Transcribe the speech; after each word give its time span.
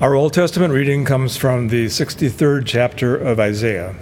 Our 0.00 0.14
Old 0.14 0.32
Testament 0.32 0.72
reading 0.72 1.04
comes 1.04 1.36
from 1.36 1.66
the 1.66 1.86
63rd 1.86 2.64
chapter 2.66 3.16
of 3.16 3.40
Isaiah. 3.40 3.96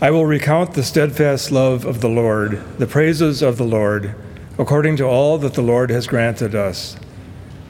I 0.00 0.12
will 0.12 0.26
recount 0.26 0.74
the 0.74 0.84
steadfast 0.84 1.50
love 1.50 1.84
of 1.84 2.00
the 2.00 2.08
Lord, 2.08 2.62
the 2.78 2.86
praises 2.86 3.42
of 3.42 3.56
the 3.56 3.64
Lord, 3.64 4.14
according 4.58 4.96
to 4.98 5.06
all 5.06 5.38
that 5.38 5.54
the 5.54 5.60
Lord 5.60 5.90
has 5.90 6.06
granted 6.06 6.54
us, 6.54 6.96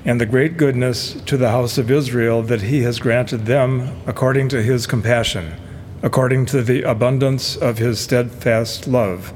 and 0.05 0.21
the 0.21 0.27
great 0.27 0.59
goodness 0.59 1.15
to 1.23 1.39
the 1.39 1.49
house 1.49 1.79
of 1.79 1.91
Israel 1.91 2.43
that 2.43 2.61
he 2.61 2.83
has 2.83 2.99
granted 2.99 3.47
them 3.47 4.03
according 4.07 4.51
to 4.51 4.63
his 4.63 4.87
compassion, 4.87 5.55
according 6.03 6.45
to 6.47 6.61
the 6.61 6.83
abundance 6.83 7.57
of 7.57 7.79
his 7.79 7.99
steadfast 7.99 8.87
love. 8.87 9.33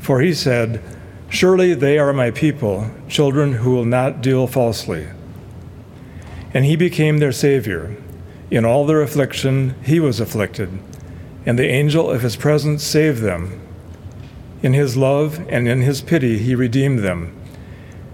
For 0.00 0.20
he 0.20 0.34
said, 0.34 0.82
Surely 1.30 1.72
they 1.72 1.98
are 1.98 2.12
my 2.12 2.30
people, 2.30 2.90
children 3.08 3.54
who 3.54 3.70
will 3.70 3.86
not 3.86 4.20
deal 4.20 4.46
falsely. 4.46 5.06
And 6.54 6.64
he 6.64 6.76
became 6.76 7.18
their 7.18 7.32
Savior. 7.32 7.96
In 8.50 8.64
all 8.64 8.86
their 8.86 9.02
affliction, 9.02 9.74
he 9.84 10.00
was 10.00 10.20
afflicted, 10.20 10.70
and 11.44 11.58
the 11.58 11.68
angel 11.68 12.10
of 12.10 12.22
his 12.22 12.36
presence 12.36 12.82
saved 12.82 13.20
them. 13.20 13.60
In 14.62 14.72
his 14.72 14.96
love 14.96 15.46
and 15.48 15.68
in 15.68 15.82
his 15.82 16.00
pity, 16.00 16.38
he 16.38 16.54
redeemed 16.54 17.00
them. 17.00 17.34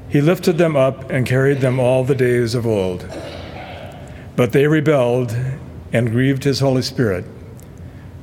He 0.09 0.21
lifted 0.21 0.59
them 0.59 0.77
up 0.77 1.11
and 1.11 1.27
carried 1.27 1.61
them 1.61 1.79
all 1.79 2.05
the 2.05 2.15
days 2.15 2.55
of 2.55 2.67
old. 2.67 3.09
But 4.37 4.53
they 4.53 4.67
rebelled 4.67 5.37
and 5.93 6.11
grieved 6.11 6.45
his 6.45 6.61
Holy 6.61 6.83
Spirit. 6.83 7.25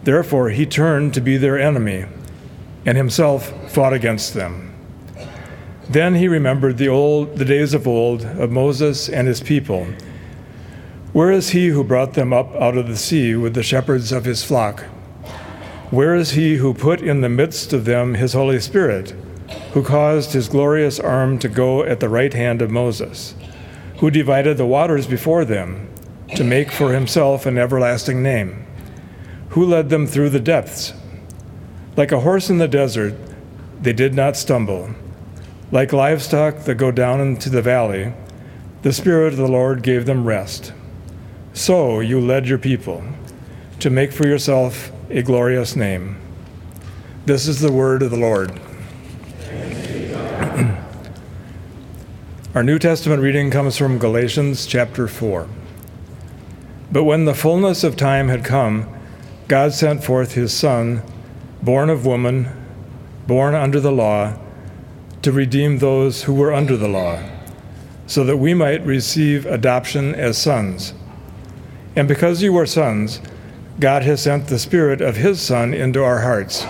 Therefore, 0.04 0.50
he 0.50 0.66
turned 0.66 1.14
to 1.14 1.22
be 1.22 1.38
their 1.38 1.60
enemy 1.60 2.06
and 2.86 2.98
himself 2.98 3.72
fought 3.72 3.94
against 3.94 4.34
them. 4.34 4.74
Then 5.90 6.16
he 6.16 6.28
remembered 6.28 6.78
the 6.78 6.88
old 6.88 7.38
the 7.38 7.46
days 7.46 7.74
of 7.74 7.88
old 7.88 8.24
of 8.24 8.52
Moses 8.52 9.10
and 9.10 9.28
his 9.28 9.42
people. 9.42 9.88
Where 11.14 11.32
is 11.32 11.50
he 11.50 11.68
who 11.68 11.84
brought 11.84 12.14
them 12.14 12.32
up 12.32 12.56
out 12.56 12.78
of 12.78 12.88
the 12.88 12.96
sea 12.96 13.36
with 13.36 13.54
the 13.54 13.64
shepherds 13.64 14.12
of 14.12 14.26
his 14.26 14.44
flock? 14.44 14.84
Where 15.90 16.16
is 16.16 16.32
he 16.32 16.56
who 16.56 16.74
put 16.74 17.02
in 17.02 17.22
the 17.22 17.30
midst 17.30 17.74
of 17.74 17.86
them 17.86 18.14
his 18.14 18.34
Holy 18.34 18.60
Spirit, 18.60 19.10
who 19.74 19.84
caused 19.84 20.32
his 20.32 20.48
glorious 20.48 21.00
arm 21.00 21.38
to 21.40 21.50
go 21.50 21.84
at 21.84 22.00
the 22.00 22.10
right 22.10 22.34
hand 22.34 22.62
of 22.62 22.72
Moses, 22.72 23.36
who 23.98 24.10
divided 24.10 24.58
the 24.58 24.66
waters 24.66 25.06
before 25.06 25.44
them 25.44 25.90
to 26.36 26.44
make 26.44 26.72
for 26.72 26.94
himself 26.94 27.46
an 27.46 27.58
everlasting 27.58 28.24
name, 28.24 28.66
who 29.50 29.66
led 29.66 29.90
them 29.90 30.08
through 30.08 30.30
the 30.30 30.40
depths? 30.40 30.94
Like 31.98 32.12
a 32.12 32.22
horse 32.22 32.50
in 32.50 32.58
the 32.58 32.70
desert, 32.70 33.16
they 33.82 33.94
did 33.94 34.14
not 34.14 34.38
stumble 34.38 34.90
like 35.72 35.94
livestock 35.94 36.60
that 36.66 36.76
go 36.76 36.92
down 36.92 37.22
into 37.22 37.50
the 37.50 37.62
valley, 37.62 38.14
the 38.82 38.92
Spirit 38.92 39.34
of 39.34 39.38
the 39.38 39.48
Lord 39.48 39.84
gave 39.84 40.06
them 40.06 40.28
rest. 40.28 40.74
So 41.54 42.00
you 42.00 42.22
led 42.22 42.48
your 42.48 42.58
people 42.58 43.04
to 43.80 43.90
make 43.90 44.14
for 44.14 44.26
yourself 44.26 44.92
a 45.10 45.22
glorious 45.22 45.76
name. 45.76 46.16
This 47.26 47.46
is 47.48 47.60
the 47.60 47.72
word 47.72 48.02
of 48.04 48.12
the 48.12 48.18
Lord. 48.18 48.52
Our 52.56 52.64
New 52.64 52.80
Testament 52.80 53.22
reading 53.22 53.52
comes 53.52 53.78
from 53.78 54.00
Galatians 54.00 54.66
chapter 54.66 55.10
4. 55.10 55.50
But 56.90 57.04
when 57.04 57.26
the 57.26 57.34
fullness 57.34 57.84
of 57.84 57.98
time 57.98 58.30
had 58.30 58.46
come, 58.46 58.88
God 59.50 59.74
sent 59.74 60.06
forth 60.06 60.36
his 60.36 60.54
Son, 60.54 61.02
born 61.62 61.90
of 61.90 62.06
woman, 62.06 62.50
born 63.28 63.56
under 63.56 63.82
the 63.82 63.92
law 63.92 64.38
to 65.22 65.32
redeem 65.34 65.78
those 65.78 66.24
who 66.24 66.34
were 66.34 66.54
under 66.54 66.78
the 66.78 66.88
law, 66.88 67.22
so 68.08 68.24
that 68.24 68.38
we 68.38 68.54
might 68.54 68.86
receive 68.86 69.46
adoption 69.46 70.16
as 70.16 70.38
sons. 70.38 70.94
And 71.96 72.08
because 72.08 72.42
you 72.42 72.56
are 72.58 72.66
sons, 72.66 73.20
God 73.80 74.04
has 74.04 74.24
sent 74.24 74.48
the 74.48 74.60
Spirit 74.60 75.02
of 75.02 75.18
His 75.18 75.42
Son 75.42 75.74
into 75.74 76.04
our 76.04 76.20
hearts, 76.20 76.66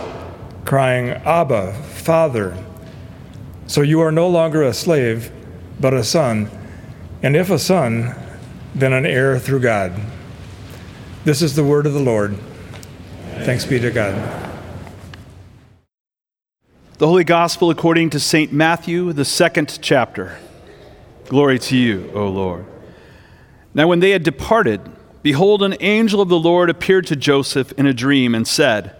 crying, 0.65 1.09
Abba, 1.09 1.73
Father. 1.73 2.57
So 3.67 3.81
you 3.81 4.01
are 4.01 4.11
no 4.11 4.27
longer 4.27 4.63
a 4.63 4.73
slave, 4.73 5.31
but 5.79 5.93
a 5.93 6.03
son, 6.03 6.49
and 7.23 7.35
if 7.35 7.49
a 7.49 7.59
son, 7.59 8.15
then 8.73 8.93
an 8.93 9.05
heir 9.05 9.37
through 9.39 9.59
God. 9.59 9.93
This 11.23 11.41
is 11.41 11.55
the 11.55 11.63
word 11.63 11.85
of 11.85 11.93
the 11.93 11.99
Lord. 11.99 12.35
Thanks 13.39 13.65
be 13.65 13.79
to 13.79 13.91
God. 13.91 14.15
The 16.97 17.07
Holy 17.07 17.23
Gospel 17.23 17.69
according 17.69 18.11
to 18.11 18.19
St. 18.19 18.53
Matthew, 18.53 19.11
the 19.13 19.25
second 19.25 19.79
chapter. 19.81 20.37
Glory 21.25 21.57
to 21.59 21.77
you, 21.77 22.11
O 22.13 22.27
Lord. 22.27 22.65
Now, 23.73 23.87
when 23.87 23.99
they 24.01 24.11
had 24.11 24.23
departed, 24.23 24.81
behold, 25.21 25.63
an 25.63 25.75
angel 25.79 26.21
of 26.21 26.29
the 26.29 26.39
Lord 26.39 26.69
appeared 26.69 27.07
to 27.07 27.15
Joseph 27.15 27.71
in 27.73 27.85
a 27.85 27.93
dream 27.93 28.33
and 28.35 28.47
said, 28.47 28.95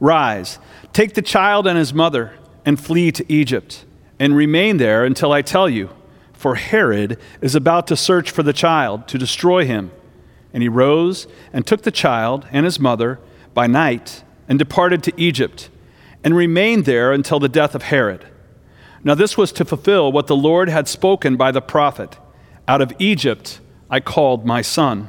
Rise, 0.00 0.58
take 0.92 1.14
the 1.14 1.22
child 1.22 1.66
and 1.66 1.78
his 1.78 1.94
mother, 1.94 2.32
and 2.64 2.80
flee 2.80 3.12
to 3.12 3.32
Egypt, 3.32 3.84
and 4.18 4.36
remain 4.36 4.76
there 4.76 5.04
until 5.04 5.32
I 5.32 5.42
tell 5.42 5.68
you, 5.68 5.90
for 6.32 6.56
Herod 6.56 7.18
is 7.40 7.54
about 7.54 7.86
to 7.86 7.96
search 7.96 8.30
for 8.30 8.42
the 8.42 8.52
child 8.52 9.08
to 9.08 9.18
destroy 9.18 9.64
him. 9.64 9.90
And 10.52 10.62
he 10.62 10.68
rose 10.68 11.26
and 11.52 11.66
took 11.66 11.82
the 11.82 11.90
child 11.90 12.46
and 12.50 12.64
his 12.64 12.80
mother 12.80 13.18
by 13.54 13.66
night 13.66 14.22
and 14.48 14.58
departed 14.58 15.02
to 15.04 15.12
Egypt 15.16 15.70
and 16.22 16.34
remained 16.34 16.84
there 16.84 17.12
until 17.12 17.38
the 17.38 17.48
death 17.48 17.74
of 17.74 17.84
Herod. 17.84 18.26
Now, 19.04 19.14
this 19.14 19.38
was 19.38 19.52
to 19.52 19.64
fulfill 19.64 20.10
what 20.10 20.26
the 20.26 20.36
Lord 20.36 20.68
had 20.68 20.88
spoken 20.88 21.36
by 21.36 21.52
the 21.52 21.62
prophet 21.62 22.18
Out 22.66 22.82
of 22.82 22.92
Egypt 22.98 23.60
I 23.88 24.00
called 24.00 24.44
my 24.44 24.62
son. 24.62 25.08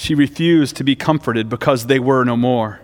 She 0.00 0.14
refused 0.14 0.76
to 0.76 0.84
be 0.84 0.94
comforted 0.94 1.48
because 1.48 1.86
they 1.86 1.98
were 1.98 2.22
no 2.22 2.36
more. 2.36 2.80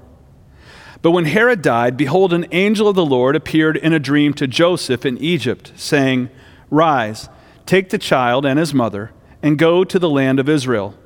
But 1.01 1.13
when 1.13 1.27
Herod 1.27 1.63
died, 1.63 1.97
behold, 1.97 2.33
an 2.33 2.45
angel 2.51 2.89
of 2.89 2.97
the 2.97 3.07
Lord 3.07 3.37
appeared 3.37 3.77
in 3.77 3.93
a 3.93 4.01
dream 4.01 4.35
to 4.35 4.49
Joseph 4.49 5.07
in 5.07 5.17
Egypt, 5.19 5.71
saying, 5.77 6.29
Rise, 6.71 7.29
take 7.67 7.91
the 7.91 7.99
child 7.99 8.45
and 8.45 8.59
his 8.59 8.75
mother, 8.75 9.13
and 9.45 9.57
go 9.57 9.85
to 9.85 9.97
the 10.01 10.11
land 10.11 10.41
of 10.41 10.49
Israel. 10.49 10.97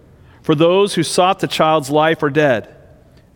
For 0.40 0.54
those 0.54 0.94
who 0.94 1.02
sought 1.02 1.40
the 1.40 1.46
child's 1.46 1.90
life 1.90 2.22
are 2.22 2.30
dead. 2.30 2.74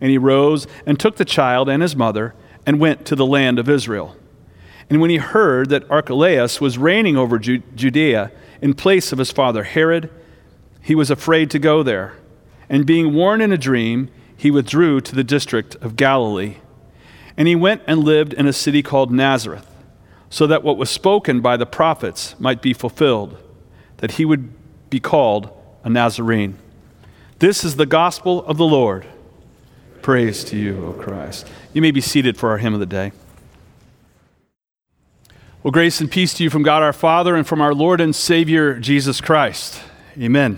And 0.01 0.09
he 0.09 0.17
rose 0.17 0.65
and 0.87 0.99
took 0.99 1.17
the 1.17 1.25
child 1.25 1.69
and 1.69 1.83
his 1.83 1.95
mother 1.95 2.33
and 2.65 2.79
went 2.79 3.05
to 3.05 3.15
the 3.15 3.23
land 3.23 3.59
of 3.59 3.69
Israel. 3.69 4.15
And 4.89 4.99
when 4.99 5.11
he 5.11 5.17
heard 5.17 5.69
that 5.69 5.89
Archelaus 5.91 6.59
was 6.59 6.79
reigning 6.79 7.17
over 7.17 7.37
Judea 7.37 8.31
in 8.63 8.73
place 8.73 9.11
of 9.11 9.19
his 9.19 9.29
father 9.29 9.61
Herod, 9.63 10.09
he 10.81 10.95
was 10.95 11.11
afraid 11.11 11.51
to 11.51 11.59
go 11.59 11.83
there. 11.83 12.15
And 12.73 12.87
being 12.87 13.13
warned 13.13 13.43
in 13.43 13.51
a 13.51 13.57
dream, 13.57 14.09
he 14.35 14.49
withdrew 14.49 14.99
to 15.01 15.13
the 15.13 15.23
district 15.23 15.75
of 15.75 15.95
Galilee. 15.95 16.55
And 17.37 17.47
he 17.47 17.55
went 17.55 17.83
and 17.85 18.03
lived 18.03 18.33
in 18.33 18.47
a 18.47 18.51
city 18.51 18.81
called 18.81 19.11
Nazareth, 19.11 19.69
so 20.31 20.47
that 20.47 20.63
what 20.63 20.75
was 20.75 20.89
spoken 20.89 21.39
by 21.39 21.55
the 21.55 21.67
prophets 21.67 22.33
might 22.39 22.63
be 22.63 22.73
fulfilled, 22.73 23.37
that 23.97 24.13
he 24.13 24.25
would 24.25 24.49
be 24.89 24.99
called 24.99 25.55
a 25.83 25.89
Nazarene. 25.91 26.57
This 27.37 27.63
is 27.63 27.75
the 27.75 27.85
gospel 27.85 28.43
of 28.45 28.57
the 28.57 28.65
Lord. 28.65 29.05
Praise 30.01 30.43
to 30.45 30.57
you, 30.57 30.83
O 30.83 30.93
Christ. 30.93 31.47
You 31.73 31.81
may 31.83 31.91
be 31.91 32.01
seated 32.01 32.37
for 32.37 32.49
our 32.49 32.57
hymn 32.57 32.73
of 32.73 32.79
the 32.79 32.87
day. 32.87 33.11
Well, 35.61 35.71
grace 35.71 36.01
and 36.01 36.09
peace 36.09 36.33
to 36.33 36.43
you 36.43 36.49
from 36.49 36.63
God 36.63 36.81
our 36.81 36.91
Father 36.91 37.35
and 37.35 37.45
from 37.45 37.61
our 37.61 37.75
Lord 37.75 38.01
and 38.01 38.15
Savior 38.15 38.79
Jesus 38.79 39.21
Christ. 39.21 39.79
Amen. 40.17 40.57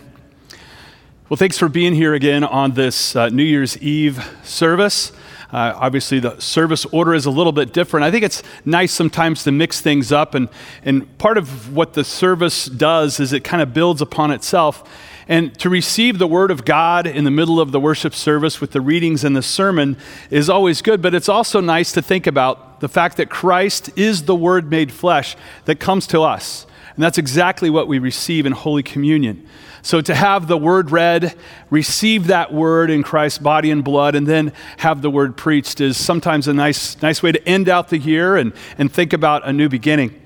Well, 1.27 1.37
thanks 1.37 1.57
for 1.57 1.67
being 1.67 1.95
here 1.95 2.13
again 2.13 2.43
on 2.43 2.73
this 2.73 3.15
uh, 3.15 3.29
New 3.29 3.41
Year's 3.41 3.79
Eve 3.79 4.23
service. 4.43 5.11
Uh, 5.51 5.73
obviously, 5.75 6.19
the 6.19 6.39
service 6.39 6.85
order 6.85 7.15
is 7.15 7.25
a 7.25 7.31
little 7.31 7.51
bit 7.51 7.73
different. 7.73 8.03
I 8.03 8.11
think 8.11 8.23
it's 8.23 8.43
nice 8.63 8.91
sometimes 8.91 9.43
to 9.45 9.51
mix 9.51 9.81
things 9.81 10.11
up, 10.11 10.35
and, 10.35 10.49
and 10.83 11.17
part 11.17 11.39
of 11.39 11.75
what 11.75 11.93
the 11.93 12.03
service 12.03 12.67
does 12.67 13.19
is 13.19 13.33
it 13.33 13.43
kind 13.43 13.63
of 13.63 13.73
builds 13.73 14.03
upon 14.03 14.29
itself. 14.29 14.87
And 15.27 15.57
to 15.57 15.67
receive 15.67 16.19
the 16.19 16.27
Word 16.27 16.51
of 16.51 16.63
God 16.63 17.07
in 17.07 17.23
the 17.23 17.31
middle 17.31 17.59
of 17.59 17.71
the 17.71 17.79
worship 17.79 18.13
service 18.13 18.61
with 18.61 18.69
the 18.69 18.81
readings 18.81 19.23
and 19.23 19.35
the 19.35 19.41
sermon 19.41 19.97
is 20.29 20.47
always 20.47 20.83
good, 20.83 21.01
but 21.01 21.15
it's 21.15 21.27
also 21.27 21.59
nice 21.59 21.91
to 21.93 22.03
think 22.03 22.27
about 22.27 22.81
the 22.81 22.87
fact 22.87 23.17
that 23.17 23.31
Christ 23.31 23.89
is 23.97 24.25
the 24.25 24.35
Word 24.35 24.69
made 24.69 24.91
flesh 24.91 25.35
that 25.65 25.79
comes 25.79 26.05
to 26.05 26.21
us. 26.21 26.67
And 26.93 27.03
that's 27.03 27.17
exactly 27.17 27.71
what 27.71 27.87
we 27.87 27.97
receive 27.97 28.45
in 28.45 28.51
Holy 28.51 28.83
Communion. 28.83 29.47
So 29.85 30.01
to 30.01 30.15
have 30.15 30.47
the 30.47 30.57
word 30.57 30.89
read, 30.89 31.35
receive 31.69 32.25
that 32.25 32.51
word 32.51 32.89
in 32.89 33.03
Christ's 33.03 33.37
body 33.37 33.69
and 33.69 33.83
blood, 33.83 34.15
and 34.15 34.25
then 34.25 34.51
have 34.77 35.03
the 35.03 35.11
word 35.11 35.37
preached 35.37 35.79
is 35.79 35.95
sometimes 35.95 36.47
a 36.47 36.55
nice, 36.55 36.99
nice 37.03 37.21
way 37.21 37.31
to 37.31 37.47
end 37.47 37.69
out 37.69 37.89
the 37.89 37.99
year 37.99 38.35
and, 38.35 38.51
and 38.79 38.91
think 38.91 39.13
about 39.13 39.47
a 39.47 39.53
new 39.53 39.69
beginning. 39.69 40.19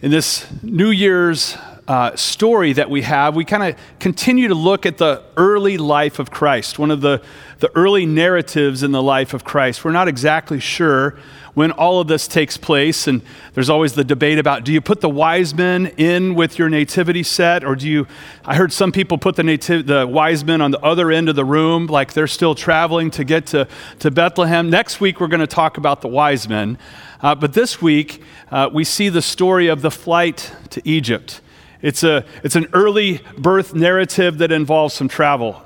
In 0.00 0.12
this 0.12 0.46
New 0.62 0.90
Year's 0.90 1.56
uh, 1.88 2.14
story 2.14 2.72
that 2.74 2.88
we 2.88 3.02
have, 3.02 3.34
we 3.34 3.44
kind 3.44 3.64
of 3.64 3.80
continue 3.98 4.46
to 4.46 4.54
look 4.54 4.86
at 4.86 4.98
the 4.98 5.24
early 5.36 5.76
life 5.76 6.20
of 6.20 6.30
Christ, 6.30 6.78
one 6.78 6.92
of 6.92 7.00
the, 7.00 7.20
the 7.58 7.76
early 7.76 8.06
narratives 8.06 8.84
in 8.84 8.92
the 8.92 9.02
life 9.02 9.34
of 9.34 9.42
Christ. 9.42 9.84
We're 9.84 9.90
not 9.90 10.06
exactly 10.06 10.60
sure 10.60 11.18
when 11.54 11.70
all 11.70 12.00
of 12.00 12.08
this 12.08 12.28
takes 12.28 12.56
place, 12.56 13.06
and 13.06 13.22
there's 13.54 13.70
always 13.70 13.94
the 13.94 14.04
debate 14.04 14.38
about 14.38 14.64
do 14.64 14.72
you 14.72 14.80
put 14.80 15.00
the 15.00 15.08
wise 15.08 15.54
men 15.54 15.86
in 15.96 16.34
with 16.34 16.58
your 16.58 16.68
nativity 16.68 17.22
set, 17.22 17.64
or 17.64 17.76
do 17.76 17.88
you? 17.88 18.06
I 18.44 18.56
heard 18.56 18.72
some 18.72 18.92
people 18.92 19.18
put 19.18 19.36
the, 19.36 19.42
nativ- 19.42 19.86
the 19.86 20.06
wise 20.06 20.44
men 20.44 20.60
on 20.60 20.72
the 20.72 20.80
other 20.80 21.10
end 21.10 21.28
of 21.28 21.36
the 21.36 21.44
room, 21.44 21.86
like 21.86 22.12
they're 22.12 22.26
still 22.26 22.54
traveling 22.54 23.10
to 23.12 23.24
get 23.24 23.46
to, 23.46 23.68
to 24.00 24.10
Bethlehem. 24.10 24.68
Next 24.68 25.00
week, 25.00 25.20
we're 25.20 25.28
going 25.28 25.40
to 25.40 25.46
talk 25.46 25.78
about 25.78 26.02
the 26.02 26.08
wise 26.08 26.48
men. 26.48 26.76
Uh, 27.20 27.34
but 27.34 27.54
this 27.54 27.80
week, 27.80 28.22
uh, 28.50 28.68
we 28.72 28.84
see 28.84 29.08
the 29.08 29.22
story 29.22 29.68
of 29.68 29.80
the 29.80 29.90
flight 29.90 30.52
to 30.70 30.82
Egypt. 30.84 31.40
It's, 31.80 32.02
a, 32.02 32.24
it's 32.42 32.56
an 32.56 32.66
early 32.72 33.20
birth 33.38 33.74
narrative 33.74 34.38
that 34.38 34.50
involves 34.50 34.94
some 34.94 35.08
travel. 35.08 35.63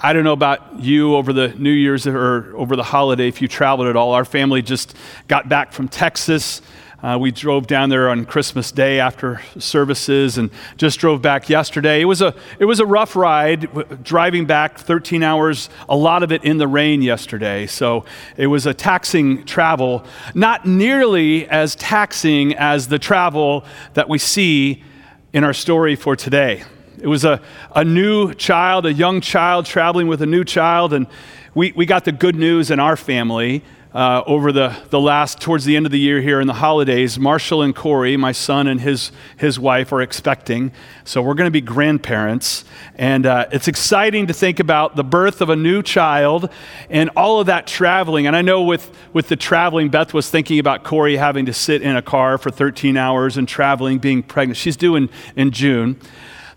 I 0.00 0.12
don't 0.12 0.22
know 0.22 0.32
about 0.32 0.78
you 0.78 1.16
over 1.16 1.32
the 1.32 1.48
New 1.48 1.72
Year's 1.72 2.06
or 2.06 2.56
over 2.56 2.76
the 2.76 2.84
holiday 2.84 3.26
if 3.26 3.42
you 3.42 3.48
traveled 3.48 3.88
at 3.88 3.96
all. 3.96 4.12
Our 4.12 4.24
family 4.24 4.62
just 4.62 4.94
got 5.26 5.48
back 5.48 5.72
from 5.72 5.88
Texas. 5.88 6.62
Uh, 7.02 7.18
we 7.20 7.32
drove 7.32 7.66
down 7.66 7.90
there 7.90 8.08
on 8.08 8.24
Christmas 8.24 8.70
Day 8.70 9.00
after 9.00 9.40
services 9.58 10.38
and 10.38 10.50
just 10.76 11.00
drove 11.00 11.20
back 11.20 11.48
yesterday. 11.48 12.00
It 12.00 12.04
was 12.04 12.22
a, 12.22 12.32
it 12.60 12.64
was 12.64 12.78
a 12.78 12.86
rough 12.86 13.16
ride, 13.16 14.04
driving 14.04 14.46
back 14.46 14.78
13 14.78 15.24
hours, 15.24 15.68
a 15.88 15.96
lot 15.96 16.22
of 16.22 16.30
it 16.30 16.44
in 16.44 16.58
the 16.58 16.68
rain 16.68 17.02
yesterday. 17.02 17.66
So 17.66 18.04
it 18.36 18.46
was 18.46 18.66
a 18.66 18.74
taxing 18.74 19.44
travel, 19.46 20.04
not 20.32 20.64
nearly 20.64 21.48
as 21.48 21.74
taxing 21.74 22.54
as 22.54 22.86
the 22.86 23.00
travel 23.00 23.64
that 23.94 24.08
we 24.08 24.18
see 24.18 24.84
in 25.32 25.42
our 25.42 25.54
story 25.54 25.96
for 25.96 26.14
today. 26.14 26.62
It 27.00 27.06
was 27.06 27.24
a, 27.24 27.40
a 27.74 27.84
new 27.84 28.34
child, 28.34 28.84
a 28.84 28.92
young 28.92 29.20
child 29.20 29.66
traveling 29.66 30.08
with 30.08 30.20
a 30.20 30.26
new 30.26 30.44
child, 30.44 30.92
and 30.92 31.06
we, 31.54 31.72
we 31.72 31.86
got 31.86 32.04
the 32.04 32.12
good 32.12 32.34
news 32.34 32.72
in 32.72 32.80
our 32.80 32.96
family 32.96 33.62
uh, 33.94 34.22
over 34.26 34.52
the, 34.52 34.76
the 34.90 35.00
last, 35.00 35.40
towards 35.40 35.64
the 35.64 35.76
end 35.76 35.86
of 35.86 35.92
the 35.92 35.98
year 35.98 36.20
here 36.20 36.40
in 36.40 36.46
the 36.46 36.54
holidays. 36.54 37.18
Marshall 37.18 37.62
and 37.62 37.74
Corey, 37.74 38.16
my 38.16 38.32
son 38.32 38.66
and 38.66 38.80
his, 38.80 39.12
his 39.36 39.58
wife, 39.58 39.92
are 39.92 40.02
expecting. 40.02 40.72
So 41.04 41.22
we're 41.22 41.34
going 41.34 41.46
to 41.46 41.52
be 41.52 41.60
grandparents. 41.60 42.64
And 42.96 43.24
uh, 43.24 43.46
it's 43.52 43.68
exciting 43.68 44.26
to 44.26 44.34
think 44.34 44.58
about 44.60 44.96
the 44.96 45.04
birth 45.04 45.40
of 45.40 45.50
a 45.50 45.56
new 45.56 45.82
child 45.82 46.50
and 46.90 47.10
all 47.16 47.40
of 47.40 47.46
that 47.46 47.66
traveling. 47.66 48.26
And 48.26 48.34
I 48.34 48.42
know 48.42 48.62
with, 48.62 48.90
with 49.12 49.28
the 49.28 49.36
traveling, 49.36 49.88
Beth 49.88 50.12
was 50.12 50.28
thinking 50.28 50.58
about 50.58 50.84
Corey 50.84 51.16
having 51.16 51.46
to 51.46 51.52
sit 51.52 51.80
in 51.80 51.96
a 51.96 52.02
car 52.02 52.38
for 52.38 52.50
13 52.50 52.96
hours 52.96 53.36
and 53.36 53.48
traveling, 53.48 53.98
being 53.98 54.22
pregnant. 54.22 54.56
She's 54.56 54.76
due 54.76 54.96
in, 54.96 55.08
in 55.36 55.50
June. 55.52 55.98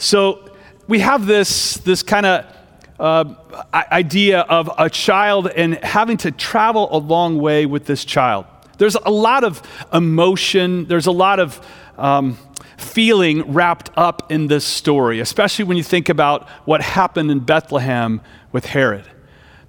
So 0.02 0.50
we 0.88 0.98
have 1.02 1.28
this, 1.28 1.76
this 1.76 2.02
kind 2.02 2.26
of 2.26 2.58
uh, 3.00 3.36
idea 3.72 4.40
of 4.40 4.68
a 4.76 4.90
child 4.90 5.48
and 5.48 5.76
having 5.84 6.18
to 6.18 6.32
travel 6.32 6.90
a 6.92 6.98
long 6.98 7.38
way 7.38 7.68
with 7.68 7.86
this 7.86 8.04
child. 8.04 8.46
There's 8.80 8.96
a 8.96 9.12
lot 9.12 9.44
of 9.44 9.62
emotion, 9.94 10.86
there's 10.86 11.06
a 11.06 11.12
lot 11.12 11.40
of 11.40 11.64
um, 12.00 12.36
feeling 12.78 13.54
wrapped 13.54 13.92
up 13.96 14.32
in 14.32 14.48
this 14.48 14.66
story, 14.66 15.20
especially 15.20 15.66
when 15.66 15.78
you 15.78 15.84
think 15.84 16.10
about 16.10 16.50
what 16.66 16.82
happened 16.82 17.30
in 17.30 17.40
Bethlehem 17.40 18.22
with 18.52 18.66
Herod. 18.66 19.06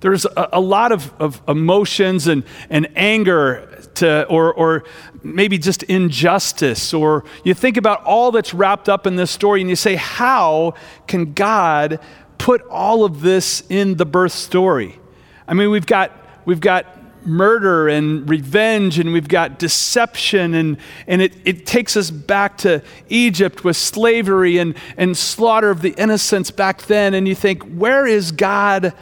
There's 0.00 0.24
a, 0.24 0.48
a 0.54 0.60
lot 0.60 0.92
of, 0.92 1.12
of 1.20 1.42
emotions 1.46 2.26
and, 2.26 2.42
and 2.70 2.88
anger 2.96 3.71
to, 3.96 4.26
or, 4.28 4.52
or 4.54 4.84
maybe 5.22 5.58
just 5.58 5.82
injustice, 5.84 6.94
or 6.94 7.24
you 7.44 7.54
think 7.54 7.76
about 7.76 8.04
all 8.04 8.30
that's 8.32 8.54
wrapped 8.54 8.88
up 8.88 9.06
in 9.06 9.16
this 9.16 9.30
story 9.30 9.60
and 9.60 9.70
you 9.70 9.76
say, 9.76 9.96
How 9.96 10.74
can 11.06 11.32
God 11.32 12.00
put 12.42 12.60
all 12.62 13.04
of 13.04 13.20
this 13.20 13.62
in 13.68 13.94
the 13.94 14.04
birth 14.04 14.32
story. 14.32 14.98
I 15.46 15.54
mean, 15.54 15.70
we've 15.70 15.86
got, 15.86 16.10
we've 16.44 16.58
got 16.58 16.86
murder 17.24 17.88
and 17.88 18.28
revenge, 18.28 18.98
and 18.98 19.12
we've 19.12 19.28
got 19.28 19.60
deception, 19.60 20.52
and, 20.54 20.76
and 21.06 21.22
it, 21.22 21.36
it 21.44 21.66
takes 21.66 21.96
us 21.96 22.10
back 22.10 22.58
to 22.58 22.82
Egypt 23.08 23.62
with 23.62 23.76
slavery 23.76 24.58
and, 24.58 24.74
and 24.96 25.16
slaughter 25.16 25.70
of 25.70 25.82
the 25.82 25.94
innocents 25.96 26.50
back 26.50 26.82
then. 26.82 27.14
And 27.14 27.28
you 27.28 27.36
think, 27.36 27.62
where 27.62 28.08
is 28.08 28.32
God 28.32 28.92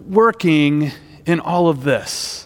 working 0.00 0.90
in 1.26 1.38
all 1.38 1.68
of 1.68 1.84
this? 1.84 2.45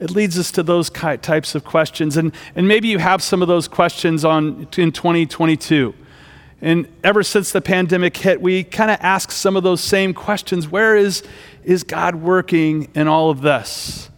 It 0.00 0.10
leads 0.10 0.38
us 0.38 0.50
to 0.52 0.62
those 0.62 0.90
types 0.90 1.54
of 1.54 1.64
questions. 1.64 2.16
And, 2.16 2.32
and 2.54 2.68
maybe 2.68 2.88
you 2.88 2.98
have 2.98 3.22
some 3.22 3.42
of 3.42 3.48
those 3.48 3.66
questions 3.66 4.24
on, 4.24 4.68
in 4.76 4.92
2022. 4.92 5.94
And 6.60 6.88
ever 7.04 7.22
since 7.22 7.52
the 7.52 7.60
pandemic 7.60 8.16
hit, 8.16 8.40
we 8.40 8.64
kind 8.64 8.90
of 8.90 8.98
ask 9.00 9.30
some 9.30 9.56
of 9.56 9.62
those 9.62 9.80
same 9.80 10.12
questions. 10.12 10.68
Where 10.68 10.96
is, 10.96 11.22
is 11.64 11.84
God 11.84 12.16
working 12.16 12.90
in 12.94 13.06
all 13.06 13.30
of 13.30 13.42
this? 13.42 14.10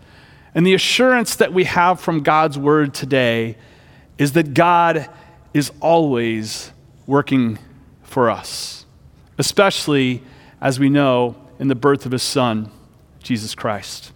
And 0.54 0.66
the 0.66 0.74
assurance 0.74 1.36
that 1.36 1.52
we 1.52 1.64
have 1.64 2.00
from 2.00 2.22
God's 2.22 2.58
word 2.58 2.94
today 2.94 3.56
is 4.18 4.32
that 4.32 4.54
God 4.54 5.08
is 5.54 5.70
always 5.80 6.72
working 7.06 7.58
for 8.02 8.30
us, 8.30 8.84
especially 9.38 10.22
as 10.60 10.80
we 10.80 10.88
know 10.88 11.36
in 11.58 11.68
the 11.68 11.74
birth 11.74 12.06
of 12.06 12.12
his 12.12 12.22
son, 12.22 12.70
Jesus 13.22 13.54
Christ. 13.54 14.12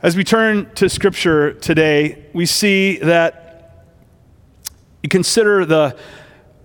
As 0.00 0.16
we 0.16 0.22
turn 0.22 0.72
to 0.76 0.88
scripture 0.88 1.54
today, 1.54 2.24
we 2.32 2.46
see 2.46 2.98
that 2.98 3.84
you 5.02 5.08
consider 5.08 5.64
the 5.64 5.98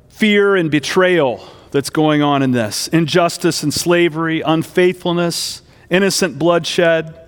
fear 0.09 0.55
and 0.55 0.69
betrayal 0.69 1.43
that's 1.71 1.89
going 1.89 2.21
on 2.21 2.43
in 2.43 2.51
this 2.51 2.89
injustice 2.89 3.63
and 3.63 3.73
slavery, 3.73 4.41
unfaithfulness, 4.41 5.63
innocent 5.89 6.37
bloodshed. 6.37 7.19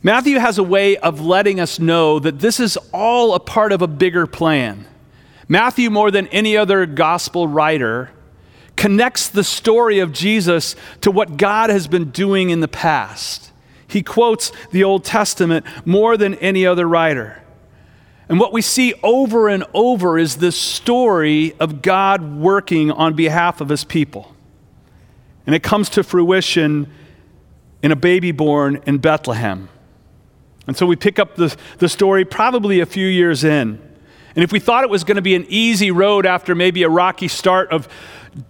Matthew 0.00 0.38
has 0.38 0.58
a 0.58 0.62
way 0.62 0.96
of 0.96 1.20
letting 1.20 1.58
us 1.58 1.80
know 1.80 2.20
that 2.20 2.38
this 2.38 2.60
is 2.60 2.76
all 2.92 3.34
a 3.34 3.40
part 3.40 3.72
of 3.72 3.82
a 3.82 3.88
bigger 3.88 4.28
plan. 4.28 4.86
Matthew, 5.48 5.90
more 5.90 6.12
than 6.12 6.28
any 6.28 6.56
other 6.56 6.86
gospel 6.86 7.48
writer, 7.48 8.12
connects 8.76 9.26
the 9.26 9.42
story 9.42 9.98
of 9.98 10.12
Jesus 10.12 10.76
to 11.00 11.10
what 11.10 11.36
God 11.36 11.68
has 11.68 11.88
been 11.88 12.12
doing 12.12 12.50
in 12.50 12.60
the 12.60 12.68
past. 12.68 13.50
He 13.90 14.02
quotes 14.02 14.52
the 14.70 14.84
Old 14.84 15.04
Testament 15.04 15.66
more 15.84 16.16
than 16.16 16.34
any 16.36 16.64
other 16.64 16.86
writer. 16.86 17.42
And 18.28 18.38
what 18.38 18.52
we 18.52 18.62
see 18.62 18.94
over 19.02 19.48
and 19.48 19.64
over 19.74 20.16
is 20.16 20.36
this 20.36 20.56
story 20.56 21.54
of 21.58 21.82
God 21.82 22.36
working 22.36 22.92
on 22.92 23.14
behalf 23.14 23.60
of 23.60 23.68
his 23.68 23.82
people. 23.82 24.34
And 25.46 25.54
it 25.54 25.64
comes 25.64 25.88
to 25.90 26.04
fruition 26.04 26.88
in 27.82 27.90
a 27.90 27.96
baby 27.96 28.30
born 28.30 28.80
in 28.86 28.98
Bethlehem. 28.98 29.68
And 30.68 30.76
so 30.76 30.86
we 30.86 30.94
pick 30.94 31.18
up 31.18 31.34
the, 31.34 31.56
the 31.78 31.88
story 31.88 32.24
probably 32.24 32.78
a 32.78 32.86
few 32.86 33.08
years 33.08 33.42
in. 33.42 33.80
And 34.36 34.44
if 34.44 34.52
we 34.52 34.60
thought 34.60 34.84
it 34.84 34.90
was 34.90 35.02
going 35.02 35.16
to 35.16 35.22
be 35.22 35.34
an 35.34 35.46
easy 35.48 35.90
road 35.90 36.24
after 36.24 36.54
maybe 36.54 36.84
a 36.84 36.88
rocky 36.88 37.26
start 37.26 37.70
of 37.72 37.88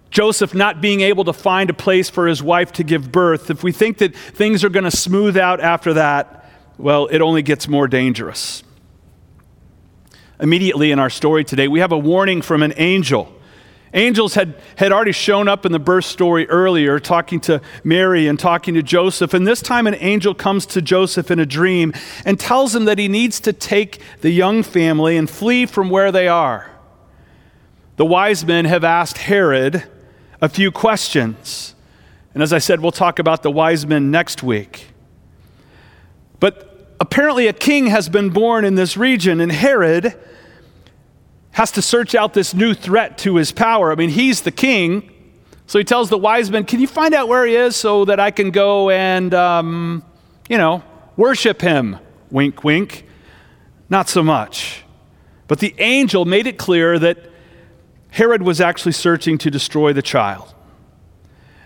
Joseph 0.09 0.53
not 0.53 0.81
being 0.81 1.01
able 1.01 1.23
to 1.23 1.33
find 1.33 1.69
a 1.69 1.73
place 1.73 2.09
for 2.09 2.27
his 2.27 2.43
wife 2.43 2.71
to 2.73 2.83
give 2.83 3.11
birth, 3.11 3.49
if 3.49 3.63
we 3.63 3.71
think 3.71 3.97
that 3.99 4.15
things 4.15 4.63
are 4.63 4.69
going 4.69 4.83
to 4.83 4.91
smooth 4.91 5.37
out 5.37 5.59
after 5.59 5.93
that, 5.93 6.49
well, 6.77 7.07
it 7.07 7.21
only 7.21 7.41
gets 7.41 7.67
more 7.67 7.87
dangerous 7.87 8.63
immediately 10.41 10.91
in 10.91 10.99
our 10.99 11.09
story 11.09 11.43
today, 11.43 11.67
we 11.67 11.79
have 11.79 11.91
a 11.91 11.97
warning 11.97 12.41
from 12.41 12.63
an 12.63 12.73
angel. 12.77 13.31
Angels 13.93 14.33
had, 14.33 14.55
had 14.77 14.91
already 14.91 15.11
shown 15.11 15.47
up 15.47 15.65
in 15.65 15.71
the 15.71 15.79
birth 15.79 16.05
story 16.05 16.47
earlier, 16.49 16.97
talking 16.97 17.39
to 17.41 17.61
Mary 17.83 18.27
and 18.27 18.39
talking 18.39 18.73
to 18.73 18.81
Joseph. 18.81 19.33
And 19.33 19.45
this 19.45 19.61
time, 19.61 19.85
an 19.85 19.95
angel 19.95 20.33
comes 20.33 20.65
to 20.67 20.81
Joseph 20.81 21.29
in 21.29 21.39
a 21.39 21.45
dream 21.45 21.93
and 22.25 22.39
tells 22.39 22.73
him 22.73 22.85
that 22.85 22.97
he 22.97 23.09
needs 23.09 23.39
to 23.41 23.53
take 23.53 24.01
the 24.21 24.31
young 24.31 24.63
family 24.63 25.17
and 25.17 25.29
flee 25.29 25.65
from 25.65 25.89
where 25.89 26.11
they 26.11 26.27
are. 26.27 26.70
The 28.01 28.05
wise 28.05 28.43
men 28.43 28.65
have 28.65 28.83
asked 28.83 29.19
Herod 29.19 29.83
a 30.41 30.49
few 30.49 30.71
questions. 30.71 31.75
And 32.33 32.41
as 32.41 32.51
I 32.51 32.57
said, 32.57 32.79
we'll 32.79 32.91
talk 32.91 33.19
about 33.19 33.43
the 33.43 33.51
wise 33.51 33.85
men 33.85 34.09
next 34.09 34.41
week. 34.41 34.87
But 36.39 36.95
apparently, 36.99 37.45
a 37.45 37.53
king 37.53 37.85
has 37.85 38.09
been 38.09 38.31
born 38.31 38.65
in 38.65 38.73
this 38.73 38.97
region, 38.97 39.39
and 39.39 39.51
Herod 39.51 40.19
has 41.51 41.69
to 41.73 41.83
search 41.83 42.15
out 42.15 42.33
this 42.33 42.55
new 42.55 42.73
threat 42.73 43.19
to 43.19 43.35
his 43.35 43.51
power. 43.51 43.91
I 43.91 43.95
mean, 43.95 44.09
he's 44.09 44.41
the 44.41 44.51
king. 44.51 45.11
So 45.67 45.77
he 45.77 45.85
tells 45.85 46.09
the 46.09 46.17
wise 46.17 46.49
men, 46.49 46.65
Can 46.65 46.79
you 46.79 46.87
find 46.87 47.13
out 47.13 47.27
where 47.27 47.45
he 47.45 47.55
is 47.55 47.75
so 47.75 48.05
that 48.05 48.19
I 48.19 48.31
can 48.31 48.49
go 48.49 48.89
and, 48.89 49.31
um, 49.35 50.03
you 50.49 50.57
know, 50.57 50.81
worship 51.17 51.61
him? 51.61 51.97
Wink, 52.31 52.63
wink. 52.63 53.05
Not 53.91 54.09
so 54.09 54.23
much. 54.23 54.85
But 55.47 55.59
the 55.59 55.75
angel 55.77 56.25
made 56.25 56.47
it 56.47 56.57
clear 56.57 56.97
that 56.97 57.30
Herod 58.11 58.43
was 58.43 58.61
actually 58.61 58.91
searching 58.91 59.37
to 59.39 59.49
destroy 59.49 59.93
the 59.93 60.01
child. 60.01 60.53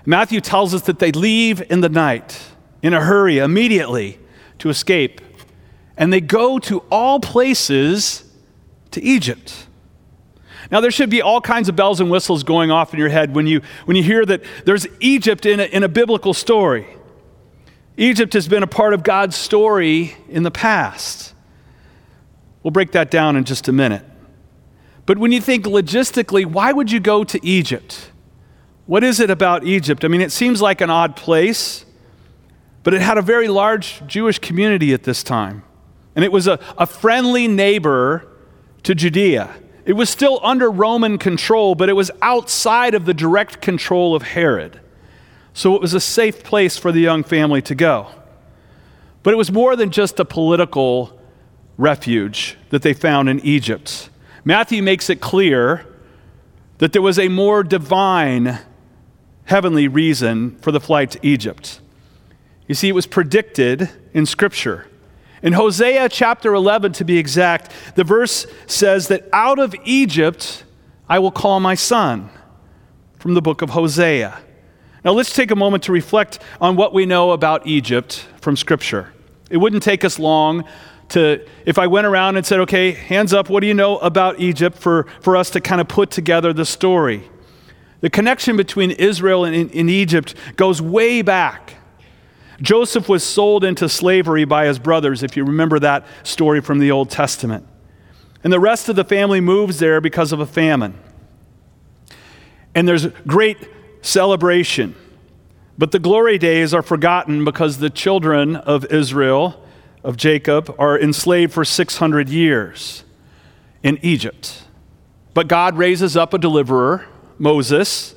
Matthew 0.05 0.39
tells 0.39 0.73
us 0.73 0.83
that 0.83 0.99
they 0.99 1.11
leave 1.11 1.61
in 1.71 1.81
the 1.81 1.89
night, 1.89 2.39
in 2.81 2.93
a 2.93 3.01
hurry, 3.01 3.39
immediately 3.39 4.19
to 4.59 4.69
escape. 4.69 5.21
And 5.97 6.13
they 6.13 6.21
go 6.21 6.59
to 6.59 6.79
all 6.91 7.19
places 7.19 8.23
to 8.91 9.01
Egypt. 9.01 9.67
Now, 10.71 10.81
there 10.81 10.91
should 10.91 11.09
be 11.09 11.21
all 11.21 11.41
kinds 11.41 11.69
of 11.69 11.75
bells 11.75 11.99
and 11.99 12.11
whistles 12.11 12.43
going 12.43 12.71
off 12.71 12.93
in 12.93 12.99
your 12.99 13.09
head 13.09 13.35
when 13.35 13.47
you, 13.47 13.61
when 13.85 13.97
you 13.97 14.03
hear 14.03 14.25
that 14.25 14.43
there's 14.65 14.87
Egypt 14.99 15.45
in 15.45 15.59
a, 15.59 15.63
in 15.63 15.83
a 15.83 15.87
biblical 15.87 16.33
story. 16.33 16.87
Egypt 17.97 18.33
has 18.33 18.47
been 18.47 18.63
a 18.63 18.67
part 18.67 18.93
of 18.93 19.03
God's 19.03 19.35
story 19.35 20.15
in 20.29 20.43
the 20.43 20.51
past. 20.51 21.33
We'll 22.61 22.71
break 22.71 22.91
that 22.91 23.09
down 23.09 23.35
in 23.35 23.45
just 23.45 23.67
a 23.67 23.71
minute. 23.71 24.03
But 25.05 25.17
when 25.17 25.31
you 25.31 25.41
think 25.41 25.65
logistically, 25.65 26.45
why 26.45 26.71
would 26.71 26.91
you 26.91 26.99
go 26.99 27.23
to 27.23 27.45
Egypt? 27.45 28.11
What 28.87 29.03
is 29.03 29.19
it 29.19 29.29
about 29.29 29.63
Egypt? 29.63 30.03
I 30.03 30.07
mean, 30.07 30.21
it 30.21 30.31
seems 30.31 30.61
like 30.61 30.81
an 30.81 30.89
odd 30.89 31.15
place, 31.15 31.85
but 32.83 32.93
it 32.93 33.01
had 33.01 33.17
a 33.17 33.21
very 33.21 33.47
large 33.47 34.05
Jewish 34.07 34.39
community 34.39 34.93
at 34.93 35.03
this 35.03 35.23
time. 35.23 35.63
And 36.15 36.23
it 36.23 36.31
was 36.31 36.47
a, 36.47 36.59
a 36.77 36.85
friendly 36.85 37.47
neighbor 37.47 38.27
to 38.83 38.95
Judea. 38.95 39.55
It 39.85 39.93
was 39.93 40.09
still 40.09 40.39
under 40.43 40.71
Roman 40.71 41.17
control, 41.17 41.75
but 41.75 41.89
it 41.89 41.93
was 41.93 42.09
outside 42.21 42.95
of 42.95 43.05
the 43.05 43.13
direct 43.13 43.61
control 43.61 44.15
of 44.15 44.23
Herod. 44.23 44.79
So 45.53 45.75
it 45.75 45.81
was 45.81 45.93
a 45.93 45.99
safe 45.99 46.43
place 46.43 46.77
for 46.77 46.91
the 46.91 46.99
young 46.99 47.23
family 47.23 47.61
to 47.63 47.75
go. 47.75 48.07
But 49.23 49.33
it 49.33 49.37
was 49.37 49.51
more 49.51 49.75
than 49.75 49.89
just 49.89 50.19
a 50.19 50.25
political 50.25 51.19
refuge 51.77 52.57
that 52.69 52.81
they 52.81 52.93
found 52.93 53.29
in 53.29 53.39
Egypt. 53.39 54.09
Matthew 54.47 54.83
makes 54.83 55.09
it 55.09 55.19
clear 55.19 55.87
that 56.77 56.93
there 56.93 57.01
was 57.01 57.17
a 57.17 57.29
more 57.29 57.63
divine, 57.63 58.59
heavenly 59.45 59.87
reason 59.87 60.55
for 60.57 60.71
the 60.71 60.79
flight 60.79 61.09
to 61.11 61.19
Egypt. 61.23 61.81
You 62.67 62.75
see, 62.75 62.87
it 62.87 62.93
was 62.93 63.07
predicted 63.07 63.89
in 64.13 64.27
Scripture. 64.27 64.87
In 65.41 65.53
Hosea 65.53 66.09
chapter 66.09 66.53
11, 66.53 66.93
to 66.93 67.03
be 67.03 67.17
exact, 67.17 67.71
the 67.95 68.03
verse 68.03 68.45
says 68.67 69.07
that 69.07 69.27
out 69.33 69.57
of 69.57 69.73
Egypt 69.83 70.63
I 71.09 71.17
will 71.17 71.31
call 71.31 71.59
my 71.59 71.73
son, 71.73 72.29
from 73.17 73.33
the 73.33 73.41
book 73.41 73.63
of 73.63 73.71
Hosea. 73.71 74.39
Now 75.03 75.11
let's 75.11 75.33
take 75.33 75.49
a 75.49 75.55
moment 75.55 75.83
to 75.83 75.91
reflect 75.91 76.37
on 76.61 76.75
what 76.75 76.93
we 76.93 77.07
know 77.07 77.31
about 77.31 77.65
Egypt 77.65 78.27
from 78.41 78.55
Scripture. 78.55 79.11
It 79.49 79.57
wouldn't 79.57 79.81
take 79.81 80.03
us 80.03 80.19
long 80.19 80.65
to, 81.09 81.45
if 81.65 81.77
I 81.77 81.87
went 81.87 82.07
around 82.07 82.37
and 82.37 82.45
said, 82.45 82.59
okay, 82.61 82.91
hands 82.91 83.33
up, 83.33 83.49
what 83.49 83.61
do 83.61 83.67
you 83.67 83.73
know 83.73 83.97
about 83.99 84.39
Egypt 84.39 84.77
for, 84.77 85.05
for 85.21 85.37
us 85.37 85.49
to 85.51 85.61
kind 85.61 85.79
of 85.79 85.87
put 85.87 86.11
together 86.11 86.53
the 86.53 86.65
story? 86.65 87.29
The 88.01 88.09
connection 88.09 88.57
between 88.57 88.91
Israel 88.91 89.45
and, 89.45 89.73
and 89.73 89.89
Egypt 89.89 90.35
goes 90.55 90.81
way 90.81 91.21
back. 91.21 91.75
Joseph 92.61 93.09
was 93.09 93.23
sold 93.23 93.63
into 93.63 93.89
slavery 93.89 94.45
by 94.45 94.65
his 94.65 94.79
brothers, 94.79 95.23
if 95.23 95.35
you 95.35 95.43
remember 95.43 95.79
that 95.79 96.05
story 96.23 96.61
from 96.61 96.79
the 96.79 96.91
Old 96.91 97.09
Testament. 97.09 97.67
And 98.43 98.53
the 98.53 98.59
rest 98.59 98.89
of 98.89 98.95
the 98.95 99.03
family 99.03 99.41
moves 99.41 99.79
there 99.79 99.99
because 99.99 100.31
of 100.31 100.39
a 100.39 100.45
famine. 100.45 100.97
And 102.73 102.87
there's 102.87 103.07
great 103.27 103.57
celebration. 104.01 104.95
But 105.77 105.91
the 105.91 105.99
glory 105.99 106.37
days 106.37 106.73
are 106.73 106.81
forgotten 106.81 107.43
because 107.43 107.79
the 107.79 107.89
children 107.89 108.55
of 108.55 108.85
Israel 108.85 109.64
of 110.05 110.17
Jacob 110.17 110.73
are 110.77 110.97
enslaved 110.99 111.51
for 111.51 111.65
600 111.65 112.29
years 112.29 113.03
in 113.81 113.97
Egypt. 114.03 114.63
But 115.33 115.47
God 115.47 115.77
raises 115.77 116.15
up 116.15 116.33
a 116.33 116.37
deliverer, 116.37 117.07
Moses, 117.39 118.15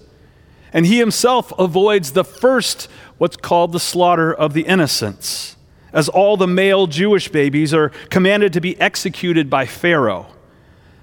and 0.73 0.85
he 0.85 0.99
himself 0.99 1.51
avoids 1.59 2.13
the 2.13 2.25
first, 2.25 2.89
what's 3.17 3.39
called 3.39 3.73
the 3.73 3.81
slaughter 3.81 4.33
of 4.33 4.53
the 4.53 4.63
innocents, 4.63 5.57
as 5.91 6.11
all 6.11 6.37
the 6.37 6.47
male 6.47 6.87
Jewish 6.87 7.29
babies 7.31 7.73
are 7.73 7.89
commanded 8.11 8.53
to 8.53 8.61
be 8.61 8.79
executed 8.79 9.49
by 9.49 9.65
Pharaoh, 9.65 10.27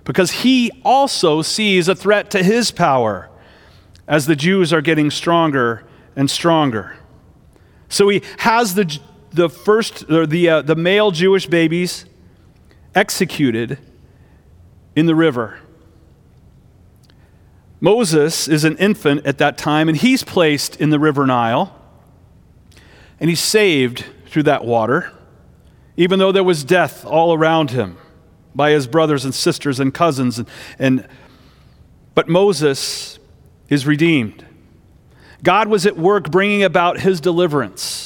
because 0.04 0.30
he 0.32 0.72
also 0.86 1.42
sees 1.42 1.88
a 1.88 1.96
threat 1.96 2.30
to 2.30 2.44
his 2.44 2.70
power 2.70 3.27
as 4.08 4.27
the 4.27 4.36
Jews 4.36 4.72
are 4.72 4.82
getting 4.82 5.10
stronger 5.10 5.84
and 6.15 6.30
stronger. 6.30 6.96
So 7.89 8.08
he 8.10 8.22
has 8.38 8.75
the 8.75 9.00
the 9.36 9.50
first, 9.50 10.10
or 10.10 10.25
the, 10.25 10.50
uh, 10.50 10.62
the 10.62 10.75
male 10.75 11.12
Jewish 11.12 11.46
babies 11.46 12.06
executed 12.94 13.77
in 14.96 15.06
the 15.06 15.15
river. 15.15 15.60
Moses 17.82 18.48
is 18.48 18.63
an 18.63 18.77
infant 18.77 19.25
at 19.25 19.38
that 19.38 19.58
time, 19.58 19.89
and 19.89 19.98
he's 19.98 20.24
placed 20.24 20.80
in 20.80 20.89
the 20.89 21.00
river 21.00 21.27
Nile, 21.27 21.75
and 23.20 23.30
he's 23.30 23.42
saved 23.42 24.06
through 24.27 24.44
that 24.44 24.65
water, 24.65 25.12
even 25.98 26.18
though 26.18 26.32
there 26.32 26.44
was 26.44 26.63
death 26.63 27.06
all 27.06 27.34
around 27.34 27.72
him 27.72 27.98
by 28.56 28.72
his 28.72 28.88
brothers 28.88 29.25
and 29.25 29.36
sisters 29.36 29.80
and 29.80 29.94
cousins. 29.94 30.39
And, 30.39 30.48
and, 30.80 31.08
but 32.15 32.30
Moses 32.30 33.20
is 33.70 33.86
redeemed. 33.86 34.46
God 35.44 35.68
was 35.68 35.86
at 35.86 35.98
work 35.98 36.32
bringing 36.32 36.63
about 36.63 37.01
his 37.01 37.20
deliverance. 37.20 38.04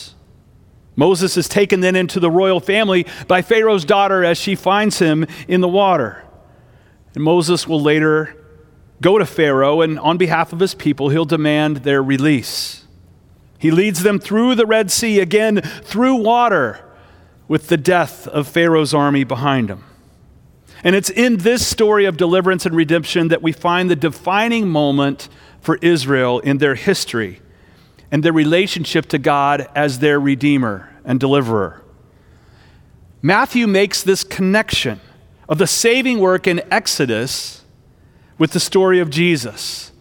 Moses 1.00 1.38
is 1.38 1.48
taken 1.48 1.80
then 1.80 1.96
into 1.96 2.20
the 2.20 2.30
royal 2.30 2.60
family 2.60 3.08
by 3.26 3.42
Pharaoh's 3.42 3.86
daughter 3.86 4.26
as 4.26 4.38
she 4.38 4.54
finds 4.54 5.00
him 5.00 5.26
in 5.48 5.62
the 5.62 5.68
water. 5.68 6.26
And 7.16 7.24
Moses 7.24 7.66
will 7.66 7.82
later 7.82 8.36
go 9.02 9.18
to 9.18 9.26
Pharaoh, 9.26 9.80
and 9.80 9.98
on 9.98 10.18
behalf 10.18 10.52
of 10.52 10.60
his 10.60 10.76
people, 10.76 11.08
he'll 11.08 11.24
demand 11.24 11.78
their 11.78 12.04
release. 12.04 12.86
He 13.58 13.72
leads 13.72 14.04
them 14.04 14.20
through 14.20 14.56
the 14.56 14.66
Red 14.66 14.92
Sea, 14.92 15.22
again 15.22 15.62
through 15.62 16.16
water, 16.16 16.86
with 17.48 17.70
the 17.70 17.78
death 17.78 18.28
of 18.28 18.50
Pharaoh's 18.50 18.94
army 18.94 19.24
behind 19.24 19.70
him. 19.70 19.86
And 20.84 20.98
it's 20.98 21.10
in 21.10 21.38
this 21.38 21.66
story 21.66 22.04
of 22.04 22.18
deliverance 22.18 22.66
and 22.66 22.76
redemption 22.76 23.30
that 23.30 23.42
we 23.42 23.54
find 23.54 23.90
the 23.90 23.96
defining 23.96 24.68
moment 24.68 25.30
for 25.62 25.78
Israel 25.82 26.40
in 26.40 26.58
their 26.58 26.76
history 26.76 27.40
and 28.12 28.24
their 28.24 28.34
relationship 28.34 29.08
to 29.08 29.18
God 29.18 29.68
as 29.76 30.00
their 30.00 30.20
Redeemer 30.20 30.90
and 31.06 31.20
Deliverer. 31.20 31.84
Matthew 33.22 33.68
makes 33.68 34.02
this 34.02 34.24
connection 34.24 35.00
of 35.48 35.58
the 35.58 35.68
saving 35.68 36.20
work 36.20 36.48
in 36.48 36.62
Exodus 36.72 37.64
with 38.38 38.52
the 38.52 38.60
story 38.60 39.00
of 39.00 39.10
Jesus 39.10 39.92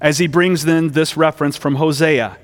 as 0.00 0.18
he 0.18 0.26
brings 0.26 0.64
in 0.64 0.92
this 0.92 1.16
reference 1.16 1.56
from 1.56 1.76
Hosea 1.76 2.38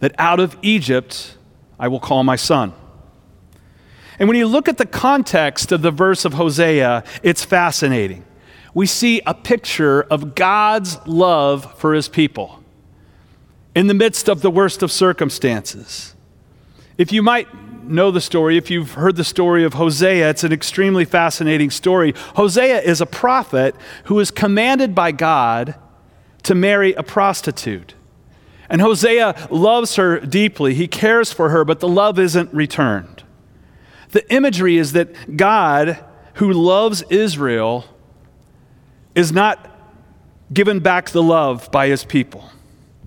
that 0.00 0.14
out 0.18 0.38
of 0.38 0.56
Egypt 0.62 1.36
I 1.78 1.88
will 1.88 2.00
call 2.00 2.22
my 2.22 2.36
son. 2.36 2.74
And 4.18 4.28
when 4.28 4.36
you 4.36 4.46
look 4.46 4.68
at 4.68 4.76
the 4.76 4.86
context 4.86 5.72
of 5.72 5.80
the 5.80 5.90
verse 5.90 6.26
of 6.26 6.34
Hosea, 6.34 7.04
it's 7.22 7.44
fascinating. 7.44 8.24
We 8.74 8.86
see 8.86 9.22
a 9.26 9.34
picture 9.34 10.02
of 10.02 10.34
God's 10.34 10.98
love 11.06 11.78
for 11.78 11.94
his 11.94 12.08
people 12.08 12.59
in 13.74 13.86
the 13.86 13.94
midst 13.94 14.28
of 14.28 14.42
the 14.42 14.50
worst 14.50 14.82
of 14.82 14.90
circumstances. 14.90 16.14
If 16.98 17.12
you 17.12 17.22
might 17.22 17.48
know 17.84 18.10
the 18.10 18.20
story, 18.20 18.56
if 18.56 18.70
you've 18.70 18.92
heard 18.92 19.16
the 19.16 19.24
story 19.24 19.64
of 19.64 19.74
Hosea, 19.74 20.30
it's 20.30 20.44
an 20.44 20.52
extremely 20.52 21.04
fascinating 21.04 21.70
story. 21.70 22.14
Hosea 22.36 22.80
is 22.80 23.00
a 23.00 23.06
prophet 23.06 23.74
who 24.04 24.18
is 24.20 24.30
commanded 24.30 24.94
by 24.94 25.12
God 25.12 25.74
to 26.42 26.54
marry 26.54 26.92
a 26.94 27.02
prostitute. 27.02 27.94
And 28.68 28.80
Hosea 28.80 29.48
loves 29.50 29.96
her 29.96 30.20
deeply. 30.20 30.74
He 30.74 30.86
cares 30.86 31.32
for 31.32 31.50
her, 31.50 31.64
but 31.64 31.80
the 31.80 31.88
love 31.88 32.18
isn't 32.18 32.52
returned. 32.54 33.24
The 34.10 34.32
imagery 34.32 34.76
is 34.76 34.92
that 34.92 35.36
God, 35.36 36.04
who 36.34 36.52
loves 36.52 37.02
Israel, 37.10 37.84
is 39.14 39.32
not 39.32 39.66
given 40.52 40.80
back 40.80 41.10
the 41.10 41.22
love 41.22 41.70
by 41.70 41.88
his 41.88 42.04
people. 42.04 42.50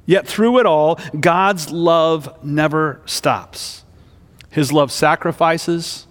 Yet 0.06 0.28
through 0.28 0.60
it 0.60 0.66
all, 0.66 1.00
God's 1.18 1.72
love 1.72 2.44
never 2.44 3.02
stops. 3.06 3.84
His 4.50 4.72
love 4.72 4.92
sacrifices, 4.92 6.08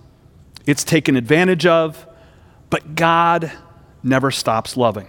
it's 0.67 0.85
taken 0.85 1.17
advantage 1.17 1.67
of, 1.67 2.07
but 2.71 2.95
God 2.95 3.53
never 4.03 4.31
stops 4.31 4.77
loving. 4.77 5.09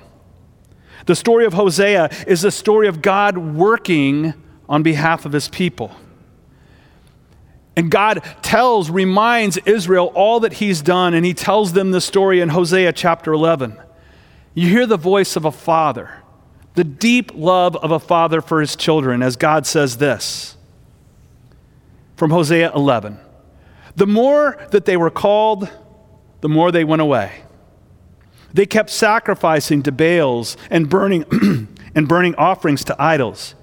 The 1.05 1.15
story 1.15 1.45
of 1.45 1.53
Hosea 1.53 2.09
is 2.27 2.41
the 2.41 2.51
story 2.51 2.87
of 2.87 3.01
God 3.01 3.37
working 3.37 4.33
on 4.69 4.83
behalf 4.83 5.25
of 5.25 5.31
his 5.31 5.49
people. 5.49 5.91
And 7.75 7.89
God 7.89 8.23
tells, 8.41 8.89
reminds 8.89 9.57
Israel 9.57 10.11
all 10.13 10.41
that 10.41 10.53
he's 10.53 10.81
done, 10.81 11.13
and 11.13 11.25
he 11.25 11.33
tells 11.33 11.73
them 11.73 11.91
the 11.91 12.01
story 12.01 12.39
in 12.39 12.49
Hosea 12.49 12.93
chapter 12.93 13.33
11. 13.33 13.79
You 14.53 14.69
hear 14.69 14.85
the 14.85 14.97
voice 14.97 15.35
of 15.35 15.45
a 15.45 15.51
father 15.51 16.22
the 16.75 16.83
deep 16.83 17.31
love 17.35 17.75
of 17.77 17.91
a 17.91 17.99
father 17.99 18.41
for 18.41 18.59
his 18.59 18.75
children, 18.75 19.21
as 19.21 19.35
God 19.35 19.65
says 19.65 19.97
this 19.97 20.57
from 22.15 22.31
Hosea 22.31 22.71
11. 22.73 23.17
The 23.95 24.07
more 24.07 24.57
that 24.71 24.85
they 24.85 24.97
were 24.97 25.09
called, 25.09 25.69
the 26.41 26.49
more 26.49 26.71
they 26.71 26.83
went 26.83 27.01
away. 27.01 27.43
They 28.53 28.65
kept 28.65 28.89
sacrificing 28.89 29.83
to 29.83 29.91
Baals 29.91 30.57
and 30.69 30.89
burning, 30.89 31.25
and 31.95 32.07
burning 32.07 32.35
offerings 32.35 32.83
to 32.85 32.95
idols. 33.01 33.55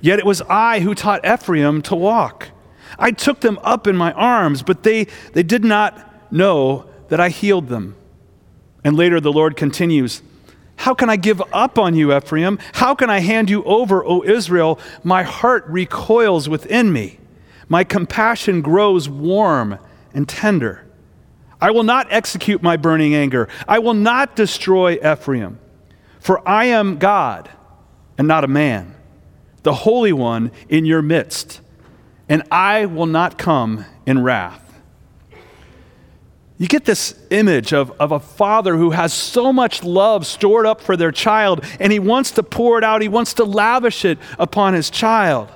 Yet 0.00 0.18
it 0.18 0.24
was 0.24 0.40
I 0.42 0.80
who 0.80 0.94
taught 0.94 1.26
Ephraim 1.26 1.82
to 1.82 1.94
walk. 1.94 2.48
I 2.98 3.10
took 3.10 3.40
them 3.40 3.58
up 3.62 3.86
in 3.86 3.96
my 3.96 4.12
arms, 4.12 4.62
but 4.62 4.82
they, 4.82 5.06
they 5.32 5.42
did 5.42 5.64
not 5.64 6.32
know 6.32 6.88
that 7.08 7.20
I 7.20 7.28
healed 7.28 7.68
them. 7.68 7.96
And 8.82 8.96
later 8.96 9.20
the 9.20 9.32
Lord 9.32 9.56
continues 9.56 10.22
How 10.80 10.94
can 10.94 11.10
I 11.10 11.16
give 11.16 11.42
up 11.52 11.78
on 11.78 11.94
you, 11.94 12.16
Ephraim? 12.16 12.58
How 12.72 12.94
can 12.94 13.10
I 13.10 13.18
hand 13.20 13.50
you 13.50 13.62
over, 13.64 14.02
O 14.02 14.24
Israel? 14.24 14.80
My 15.04 15.24
heart 15.24 15.66
recoils 15.68 16.48
within 16.48 16.90
me. 16.90 17.18
My 17.68 17.84
compassion 17.84 18.62
grows 18.62 19.06
warm 19.06 19.78
and 20.14 20.26
tender. 20.26 20.86
I 21.60 21.70
will 21.70 21.82
not 21.82 22.06
execute 22.10 22.62
my 22.62 22.78
burning 22.78 23.14
anger. 23.14 23.46
I 23.68 23.78
will 23.78 23.92
not 23.92 24.34
destroy 24.34 24.94
Ephraim. 24.94 25.58
For 26.18 26.40
I 26.48 26.64
am 26.64 26.96
God 26.96 27.50
and 28.16 28.26
not 28.26 28.44
a 28.44 28.48
man, 28.48 28.94
the 29.62 29.74
Holy 29.74 30.14
One 30.14 30.50
in 30.70 30.86
your 30.86 31.02
midst, 31.02 31.60
and 32.26 32.42
I 32.50 32.86
will 32.86 33.04
not 33.04 33.36
come 33.36 33.84
in 34.06 34.22
wrath. 34.22 34.69
You 36.60 36.68
get 36.68 36.84
this 36.84 37.14
image 37.30 37.72
of, 37.72 37.90
of 37.98 38.12
a 38.12 38.20
father 38.20 38.76
who 38.76 38.90
has 38.90 39.14
so 39.14 39.50
much 39.50 39.82
love 39.82 40.26
stored 40.26 40.66
up 40.66 40.82
for 40.82 40.94
their 40.94 41.10
child, 41.10 41.64
and 41.80 41.90
he 41.90 41.98
wants 41.98 42.32
to 42.32 42.42
pour 42.42 42.76
it 42.76 42.84
out, 42.84 43.00
he 43.00 43.08
wants 43.08 43.32
to 43.34 43.44
lavish 43.44 44.04
it 44.04 44.18
upon 44.38 44.74
his 44.74 44.90
child. 44.90 45.48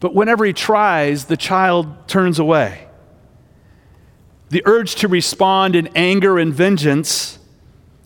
But 0.00 0.14
whenever 0.14 0.44
he 0.44 0.52
tries, 0.52 1.24
the 1.24 1.38
child 1.38 2.06
turns 2.06 2.38
away. 2.38 2.86
The 4.50 4.62
urge 4.66 4.96
to 4.96 5.08
respond 5.08 5.74
in 5.74 5.88
anger 5.94 6.38
and 6.38 6.52
vengeance 6.52 7.38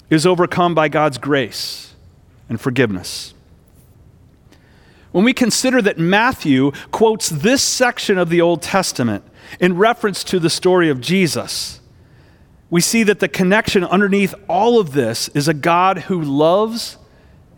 is 0.09 0.25
overcome 0.25 0.77
by 0.77 0.87
God's 0.87 1.19
grace 1.19 1.97
and 2.49 2.61
forgiveness. 2.61 3.35
When 5.11 5.25
we 5.25 5.33
consider 5.33 5.83
that 5.83 5.99
Matthew 5.99 6.71
quotes 6.93 7.29
this 7.29 7.61
section 7.61 8.19
of 8.19 8.29
the 8.29 8.41
Old 8.41 8.63
Testament 8.63 9.25
in 9.59 9.77
reference 9.77 10.23
to 10.23 10.39
the 10.39 10.49
story 10.49 10.91
of 10.91 11.01
Jesus, 11.01 11.78
we 12.71 12.81
see 12.81 13.03
that 13.03 13.21
the 13.21 13.29
connection 13.29 13.85
underneath 13.85 14.35
all 14.49 14.79
of 14.79 14.93
this 14.93 15.29
is 15.29 15.49
a 15.49 15.55
God 15.55 15.99
who 16.01 16.21
loves 16.21 16.99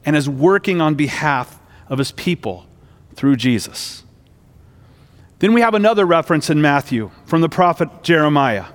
and 0.05 0.17
is 0.17 0.29
working 0.29 0.81
on 0.81 0.95
behalf 0.95 1.59
of 1.88 1.99
his 1.99 2.12
people 2.12 2.67
through 3.14 3.37
Jesus. 3.37 4.05
Then 5.40 5.52
we 5.52 5.62
have 5.62 5.75
another 5.75 6.05
reference 6.05 6.49
in 6.49 6.61
Matthew 6.62 7.11
from 7.25 7.40
the 7.40 7.49
prophet 7.49 8.02
Jeremiah, 8.02 8.67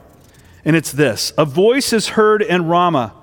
and 0.65 0.75
it's 0.75 0.92
this 0.92 1.32
A 1.38 1.46
voice 1.46 1.94
is 1.94 2.10
heard 2.10 2.42
in 2.42 2.65
Ramah, 2.68 3.13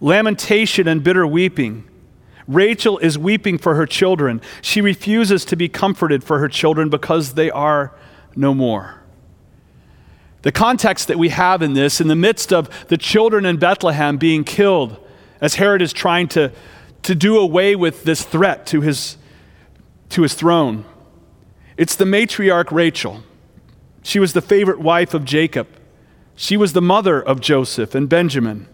lamentation 0.00 0.88
and 0.88 1.04
bitter 1.04 1.26
weeping. 1.26 1.88
Rachel 2.46 2.98
is 2.98 3.16
weeping 3.16 3.56
for 3.56 3.74
her 3.74 3.86
children. 3.86 4.42
She 4.60 4.80
refuses 4.82 5.46
to 5.46 5.56
be 5.56 5.68
comforted 5.68 6.22
for 6.22 6.40
her 6.40 6.48
children 6.48 6.90
because 6.90 7.34
they 7.34 7.50
are 7.50 7.94
no 8.36 8.52
more. 8.52 9.03
The 10.44 10.52
context 10.52 11.08
that 11.08 11.18
we 11.18 11.30
have 11.30 11.62
in 11.62 11.72
this, 11.72 12.02
in 12.02 12.08
the 12.08 12.14
midst 12.14 12.52
of 12.52 12.68
the 12.88 12.98
children 12.98 13.46
in 13.46 13.56
Bethlehem 13.56 14.18
being 14.18 14.44
killed, 14.44 15.02
as 15.40 15.54
Herod 15.54 15.80
is 15.80 15.90
trying 15.90 16.28
to, 16.28 16.52
to 17.04 17.14
do 17.14 17.38
away 17.38 17.74
with 17.74 18.04
this 18.04 18.22
threat 18.22 18.66
to 18.66 18.82
his, 18.82 19.16
to 20.10 20.20
his 20.20 20.34
throne, 20.34 20.84
it's 21.78 21.96
the 21.96 22.04
matriarch 22.04 22.70
Rachel. 22.70 23.22
She 24.02 24.18
was 24.18 24.34
the 24.34 24.42
favorite 24.42 24.80
wife 24.80 25.14
of 25.14 25.24
Jacob. 25.24 25.66
She 26.36 26.58
was 26.58 26.74
the 26.74 26.82
mother 26.82 27.22
of 27.22 27.40
Joseph 27.40 27.94
and 27.94 28.06
Benjamin. 28.06 28.68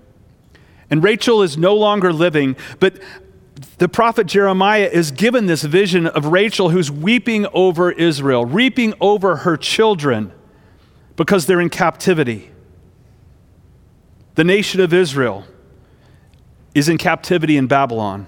And 0.91 1.05
Rachel 1.05 1.41
is 1.41 1.57
no 1.57 1.77
longer 1.77 2.12
living, 2.12 2.57
but 2.81 3.00
the 3.79 3.89
prophet 3.89 4.27
Jeremiah 4.27 4.91
is 4.93 5.12
given 5.12 5.47
this 5.47 5.62
vision 5.62 6.09
of 6.09 6.27
Rachel 6.27 6.71
who's 6.71 6.91
weeping 6.91 7.47
over 7.55 7.93
Israel, 7.93 8.45
weeping 8.45 8.93
over 9.00 9.37
her 9.37 9.57
children 9.57 10.33
because 11.16 11.46
they're 11.46 11.61
in 11.61 11.70
captivity. 11.70 12.51
The 14.35 14.44
nation 14.44 14.81
of 14.81 14.92
Israel 14.92 15.44
is 16.75 16.88
in 16.88 16.99
captivity 16.99 17.57
in 17.57 17.66
Babylon. 17.66 18.27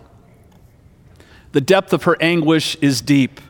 The 1.52 1.60
depth 1.60 1.92
of 1.92 2.04
her 2.04 2.16
anguish 2.20 2.76
is 2.76 3.00
deep, 3.00 3.40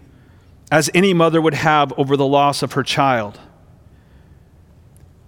as 0.71 0.91
any 0.95 1.15
mother 1.15 1.41
would 1.41 1.55
have 1.55 1.93
over 1.99 2.17
the 2.17 2.27
loss 2.27 2.63
of 2.63 2.73
her 2.73 2.83
child. 2.83 3.41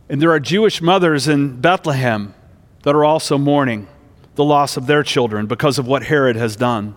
And 0.09 0.21
there 0.21 0.31
are 0.31 0.41
Jewish 0.41 0.83
mothers 0.83 1.29
in 1.29 1.61
Bethlehem 1.61 2.35
that 2.83 2.95
are 2.95 3.05
also 3.05 3.39
mourning 3.39 3.89
the 4.35 4.45
loss 4.45 4.77
of 4.77 4.87
their 4.87 5.03
children 5.03 5.47
because 5.47 5.79
of 5.79 5.87
what 5.87 6.05
Herod 6.05 6.37
has 6.37 6.57
done. 6.57 6.97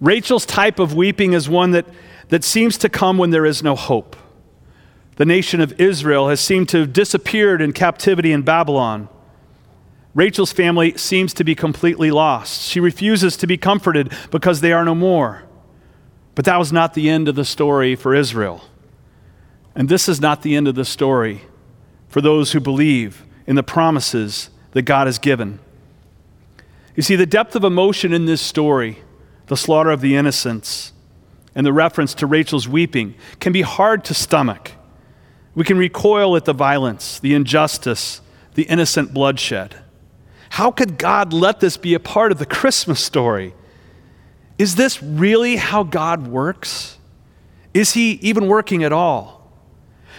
Rachel's 0.00 0.46
type 0.46 0.78
of 0.78 0.94
weeping 0.94 1.32
is 1.32 1.48
one 1.48 1.70
that, 1.72 1.86
that 2.28 2.44
seems 2.44 2.76
to 2.78 2.88
come 2.88 3.18
when 3.18 3.30
there 3.30 3.46
is 3.46 3.62
no 3.62 3.74
hope. 3.74 4.16
The 5.18 5.26
nation 5.26 5.60
of 5.60 5.80
Israel 5.80 6.28
has 6.28 6.40
seemed 6.40 6.68
to 6.68 6.78
have 6.78 6.92
disappeared 6.92 7.60
in 7.60 7.72
captivity 7.72 8.30
in 8.30 8.42
Babylon. 8.42 9.08
Rachel's 10.14 10.52
family 10.52 10.96
seems 10.96 11.34
to 11.34 11.44
be 11.44 11.56
completely 11.56 12.12
lost. 12.12 12.62
She 12.62 12.78
refuses 12.78 13.36
to 13.38 13.48
be 13.48 13.56
comforted 13.56 14.12
because 14.30 14.60
they 14.60 14.72
are 14.72 14.84
no 14.84 14.94
more. 14.94 15.42
But 16.36 16.44
that 16.44 16.56
was 16.56 16.72
not 16.72 16.94
the 16.94 17.10
end 17.10 17.26
of 17.26 17.34
the 17.34 17.44
story 17.44 17.96
for 17.96 18.14
Israel. 18.14 18.62
And 19.74 19.88
this 19.88 20.08
is 20.08 20.20
not 20.20 20.42
the 20.42 20.54
end 20.54 20.68
of 20.68 20.76
the 20.76 20.84
story 20.84 21.42
for 22.08 22.20
those 22.20 22.52
who 22.52 22.60
believe 22.60 23.26
in 23.44 23.56
the 23.56 23.64
promises 23.64 24.50
that 24.70 24.82
God 24.82 25.08
has 25.08 25.18
given. 25.18 25.58
You 26.94 27.02
see, 27.02 27.16
the 27.16 27.26
depth 27.26 27.56
of 27.56 27.64
emotion 27.64 28.12
in 28.12 28.26
this 28.26 28.40
story, 28.40 28.98
the 29.48 29.56
slaughter 29.56 29.90
of 29.90 30.00
the 30.00 30.14
innocents, 30.14 30.92
and 31.56 31.66
the 31.66 31.72
reference 31.72 32.14
to 32.14 32.26
Rachel's 32.26 32.68
weeping, 32.68 33.16
can 33.40 33.52
be 33.52 33.62
hard 33.62 34.04
to 34.04 34.14
stomach. 34.14 34.74
We 35.58 35.64
can 35.64 35.76
recoil 35.76 36.36
at 36.36 36.44
the 36.44 36.52
violence, 36.52 37.18
the 37.18 37.34
injustice, 37.34 38.20
the 38.54 38.62
innocent 38.62 39.12
bloodshed. 39.12 39.74
How 40.50 40.70
could 40.70 40.98
God 40.98 41.32
let 41.32 41.58
this 41.58 41.76
be 41.76 41.94
a 41.94 41.98
part 41.98 42.30
of 42.30 42.38
the 42.38 42.46
Christmas 42.46 43.00
story? 43.00 43.54
Is 44.56 44.76
this 44.76 45.02
really 45.02 45.56
how 45.56 45.82
God 45.82 46.28
works? 46.28 46.98
Is 47.74 47.94
He 47.94 48.12
even 48.22 48.46
working 48.46 48.84
at 48.84 48.92
all? 48.92 49.50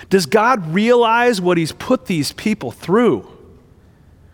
Does 0.10 0.26
God 0.26 0.74
realize 0.74 1.40
what 1.40 1.58
He's 1.58 1.72
put 1.72 2.08
these 2.08 2.34
people 2.34 2.72
through? 2.72 3.26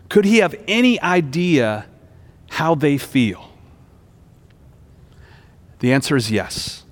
Could 0.08 0.24
He 0.24 0.38
have 0.38 0.56
any 0.66 1.00
idea 1.00 1.86
how 2.50 2.74
they 2.74 2.98
feel? 2.98 3.52
The 5.78 5.92
answer 5.92 6.16
is 6.16 6.32
yes. 6.32 6.82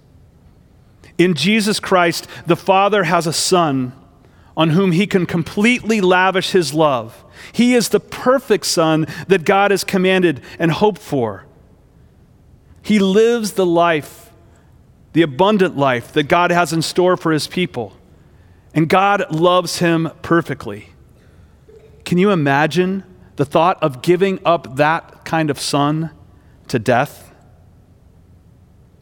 In 1.19 1.35
Jesus 1.35 1.81
Christ, 1.81 2.29
the 2.47 2.55
Father 2.55 3.03
has 3.03 3.27
a 3.27 3.33
Son 3.33 3.93
on 4.57 4.71
whom 4.71 4.93
he 4.93 5.07
can 5.07 5.27
completely 5.27 6.01
lavish 6.01 6.51
his 6.51 6.73
love. 6.73 7.25
He 7.53 7.75
is 7.75 7.89
the 7.89 8.01
perfect 8.01 8.67
Son 8.67 9.07
that 9.29 9.45
God 9.45 9.71
has 9.71 9.85
commanded 9.85 10.41
and 10.59 10.71
hoped 10.71 11.01
for. 11.01 11.45
He 12.83 12.99
lives 12.99 13.53
the 13.53 13.67
life, 13.67 14.31
the 15.13 15.23
abundant 15.23 15.77
life 15.77 16.13
that 16.13 16.25
God 16.25 16.51
has 16.51 16.73
in 16.73 16.83
store 16.83 17.17
for 17.17 17.33
his 17.33 17.47
people. 17.47 17.97
And 18.75 18.89
God 18.89 19.33
loves 19.33 19.79
him 19.79 20.11
perfectly. 20.23 20.91
Can 22.05 22.19
you 22.19 22.31
imagine 22.31 23.05
the 23.37 23.45
thought 23.45 23.83
of 23.83 24.03
giving 24.03 24.39
up 24.45 24.77
that 24.77 25.25
kind 25.25 25.51
of 25.51 25.59
son 25.59 26.11
to 26.69 26.79
death? 26.79 27.33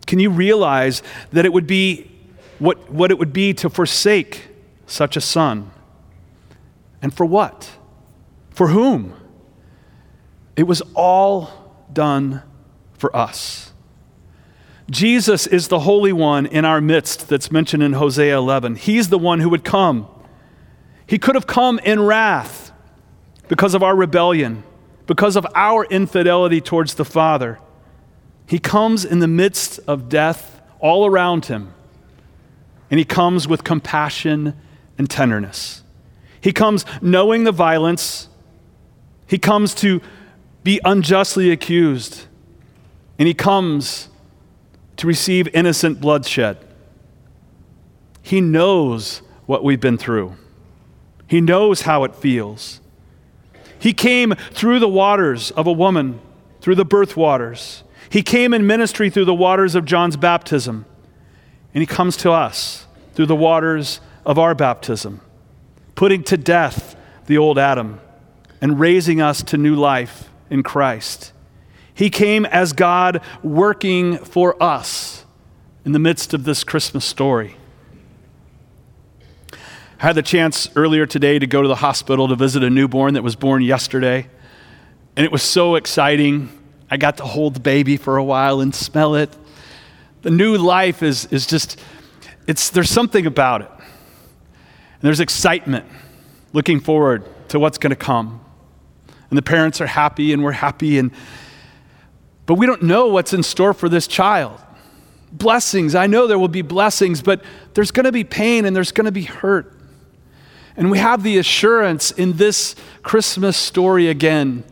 Can 0.06 0.18
you 0.18 0.30
realize 0.30 1.02
that 1.32 1.44
it 1.44 1.52
would 1.52 1.66
be 1.66 2.10
what, 2.58 2.90
what 2.90 3.10
it 3.10 3.18
would 3.18 3.32
be 3.32 3.54
to 3.54 3.68
forsake 3.68 4.51
such 4.86 5.16
a 5.16 5.20
son? 5.20 5.70
And 7.00 7.12
for 7.12 7.26
what? 7.26 7.72
For 8.50 8.68
whom? 8.68 9.14
It 10.56 10.64
was 10.64 10.82
all 10.94 11.50
done 11.92 12.42
for 12.92 13.14
us. 13.16 13.72
Jesus 14.90 15.46
is 15.46 15.68
the 15.68 15.80
Holy 15.80 16.12
One 16.12 16.44
in 16.46 16.64
our 16.64 16.80
midst 16.80 17.28
that's 17.28 17.50
mentioned 17.50 17.82
in 17.82 17.94
Hosea 17.94 18.36
11. 18.36 18.76
He's 18.76 19.08
the 19.08 19.18
one 19.18 19.40
who 19.40 19.48
would 19.48 19.64
come. 19.64 20.06
He 21.06 21.18
could 21.18 21.34
have 21.34 21.46
come 21.46 21.78
in 21.80 22.00
wrath 22.00 22.72
because 23.48 23.74
of 23.74 23.82
our 23.82 23.96
rebellion, 23.96 24.64
because 25.06 25.36
of 25.36 25.46
our 25.54 25.84
infidelity 25.86 26.60
towards 26.60 26.94
the 26.94 27.04
Father. 27.04 27.58
He 28.46 28.58
comes 28.58 29.04
in 29.04 29.20
the 29.20 29.28
midst 29.28 29.80
of 29.86 30.08
death 30.08 30.60
all 30.78 31.06
around 31.06 31.46
him, 31.46 31.72
and 32.90 32.98
he 32.98 33.04
comes 33.04 33.48
with 33.48 33.64
compassion 33.64 34.54
and 34.98 35.08
tenderness. 35.08 35.82
He 36.40 36.52
comes 36.52 36.84
knowing 37.00 37.44
the 37.44 37.52
violence, 37.52 38.28
he 39.26 39.38
comes 39.38 39.74
to 39.76 40.00
be 40.64 40.80
unjustly 40.84 41.50
accused, 41.50 42.26
and 43.18 43.26
he 43.26 43.34
comes 43.34 44.08
to 44.96 45.06
receive 45.06 45.48
innocent 45.54 46.00
bloodshed. 46.00 46.58
He 48.22 48.40
knows 48.40 49.22
what 49.46 49.64
we've 49.64 49.80
been 49.80 49.98
through. 49.98 50.36
He 51.26 51.40
knows 51.40 51.82
how 51.82 52.04
it 52.04 52.14
feels. 52.14 52.80
He 53.78 53.92
came 53.92 54.34
through 54.52 54.78
the 54.78 54.88
waters 54.88 55.50
of 55.52 55.66
a 55.66 55.72
woman, 55.72 56.20
through 56.60 56.76
the 56.76 56.84
birth 56.84 57.16
waters. 57.16 57.82
He 58.10 58.22
came 58.22 58.54
in 58.54 58.66
ministry 58.66 59.10
through 59.10 59.24
the 59.24 59.34
waters 59.34 59.74
of 59.74 59.84
John's 59.84 60.16
baptism. 60.16 60.84
And 61.74 61.80
he 61.82 61.86
comes 61.86 62.16
to 62.18 62.30
us 62.30 62.86
through 63.14 63.26
the 63.26 63.34
waters 63.34 64.00
of 64.24 64.38
our 64.38 64.54
baptism, 64.54 65.20
putting 65.94 66.22
to 66.24 66.36
death 66.36 66.96
the 67.26 67.38
old 67.38 67.58
Adam 67.58 68.00
and 68.60 68.78
raising 68.78 69.20
us 69.20 69.42
to 69.42 69.56
new 69.56 69.74
life 69.74 70.30
in 70.50 70.62
Christ. 70.62 71.32
He 71.94 72.10
came 72.10 72.46
as 72.46 72.72
God 72.72 73.20
working 73.42 74.18
for 74.18 74.60
us 74.62 75.24
in 75.84 75.92
the 75.92 75.98
midst 75.98 76.32
of 76.32 76.44
this 76.44 76.64
Christmas 76.64 77.04
story. 77.04 77.56
I 79.52 80.06
had 80.06 80.16
the 80.16 80.22
chance 80.22 80.68
earlier 80.74 81.06
today 81.06 81.38
to 81.38 81.46
go 81.46 81.62
to 81.62 81.68
the 81.68 81.76
hospital 81.76 82.28
to 82.28 82.34
visit 82.34 82.64
a 82.64 82.70
newborn 82.70 83.14
that 83.14 83.22
was 83.22 83.36
born 83.36 83.62
yesterday. 83.62 84.28
And 85.16 85.24
it 85.24 85.30
was 85.30 85.42
so 85.42 85.76
exciting. 85.76 86.48
I 86.90 86.96
got 86.96 87.18
to 87.18 87.24
hold 87.24 87.54
the 87.54 87.60
baby 87.60 87.96
for 87.96 88.16
a 88.16 88.24
while 88.24 88.60
and 88.60 88.74
smell 88.74 89.14
it. 89.14 89.30
The 90.22 90.30
new 90.30 90.56
life 90.56 91.02
is, 91.02 91.26
is 91.26 91.46
just, 91.46 91.80
it's, 92.46 92.70
there's 92.70 92.90
something 92.90 93.26
about 93.26 93.62
it. 93.62 93.70
And 95.02 95.08
there's 95.08 95.18
excitement 95.18 95.84
looking 96.52 96.78
forward 96.78 97.28
to 97.48 97.58
what's 97.58 97.76
going 97.76 97.90
to 97.90 97.96
come. 97.96 98.40
And 99.30 99.36
the 99.36 99.42
parents 99.42 99.80
are 99.80 99.86
happy 99.86 100.32
and 100.32 100.44
we're 100.44 100.52
happy. 100.52 100.96
And, 100.96 101.10
but 102.46 102.54
we 102.54 102.66
don't 102.66 102.84
know 102.84 103.08
what's 103.08 103.32
in 103.32 103.42
store 103.42 103.74
for 103.74 103.88
this 103.88 104.06
child. 104.06 104.60
Blessings, 105.32 105.96
I 105.96 106.06
know 106.06 106.28
there 106.28 106.38
will 106.38 106.46
be 106.46 106.62
blessings, 106.62 107.20
but 107.20 107.42
there's 107.74 107.90
going 107.90 108.04
to 108.04 108.12
be 108.12 108.22
pain 108.22 108.64
and 108.64 108.76
there's 108.76 108.92
going 108.92 109.06
to 109.06 109.12
be 109.12 109.24
hurt. 109.24 109.76
And 110.76 110.88
we 110.88 110.98
have 110.98 111.24
the 111.24 111.36
assurance 111.36 112.12
in 112.12 112.34
this 112.36 112.76
Christmas 113.02 113.56
story 113.56 114.06
again 114.06 114.62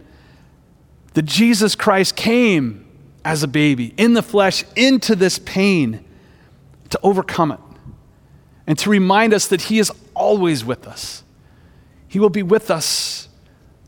that 1.15 1.23
Jesus 1.23 1.75
Christ 1.75 2.15
came 2.15 2.87
as 3.25 3.43
a 3.43 3.49
baby 3.49 3.95
in 3.97 4.15
the 4.15 4.23
flesh 4.23 4.63
into 4.77 5.17
this 5.17 5.41
pain 5.41 6.05
to 6.91 7.01
overcome 7.03 7.51
it 7.51 7.61
and 8.71 8.79
to 8.79 8.89
remind 8.89 9.35
us 9.35 9.49
that 9.49 9.63
He 9.63 9.81
is 9.81 9.91
always 10.15 10.65
with 10.65 10.87
us. 10.87 11.25
He 12.07 12.21
will 12.21 12.31
be 12.31 12.45
with 12.45 12.71
us 12.71 13.29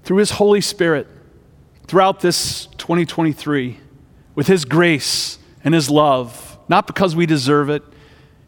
through 0.03 0.17
His 0.17 0.33
Holy 0.33 0.61
Spirit 0.61 1.07
throughout 1.87 2.19
this 2.19 2.67
2023 2.79 3.79
with 4.35 4.49
His 4.49 4.65
grace 4.65 5.39
and 5.63 5.73
His 5.73 5.89
love, 5.89 6.59
not 6.69 6.89
because 6.89 7.15
we 7.15 7.27
deserve 7.27 7.71
it. 7.71 7.85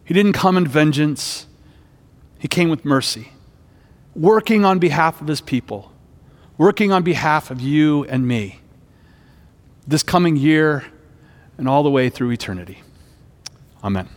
He 0.04 0.12
didn't 0.12 0.32
come 0.32 0.56
in 0.56 0.66
vengeance, 0.66 1.46
He 2.40 2.48
came 2.48 2.68
with 2.68 2.84
mercy 2.84 3.30
working 4.14 4.64
on 4.64 4.78
behalf 4.78 5.20
of 5.20 5.26
his 5.26 5.40
people, 5.40 5.92
working 6.56 6.92
on 6.92 7.02
behalf 7.02 7.50
of 7.50 7.60
you 7.60 8.04
and 8.04 8.26
me 8.26 8.60
this 9.86 10.02
coming 10.02 10.36
year 10.36 10.84
and 11.58 11.68
all 11.68 11.82
the 11.82 11.90
way 11.90 12.08
through 12.08 12.30
eternity. 12.30 12.82
Amen. 13.82 14.08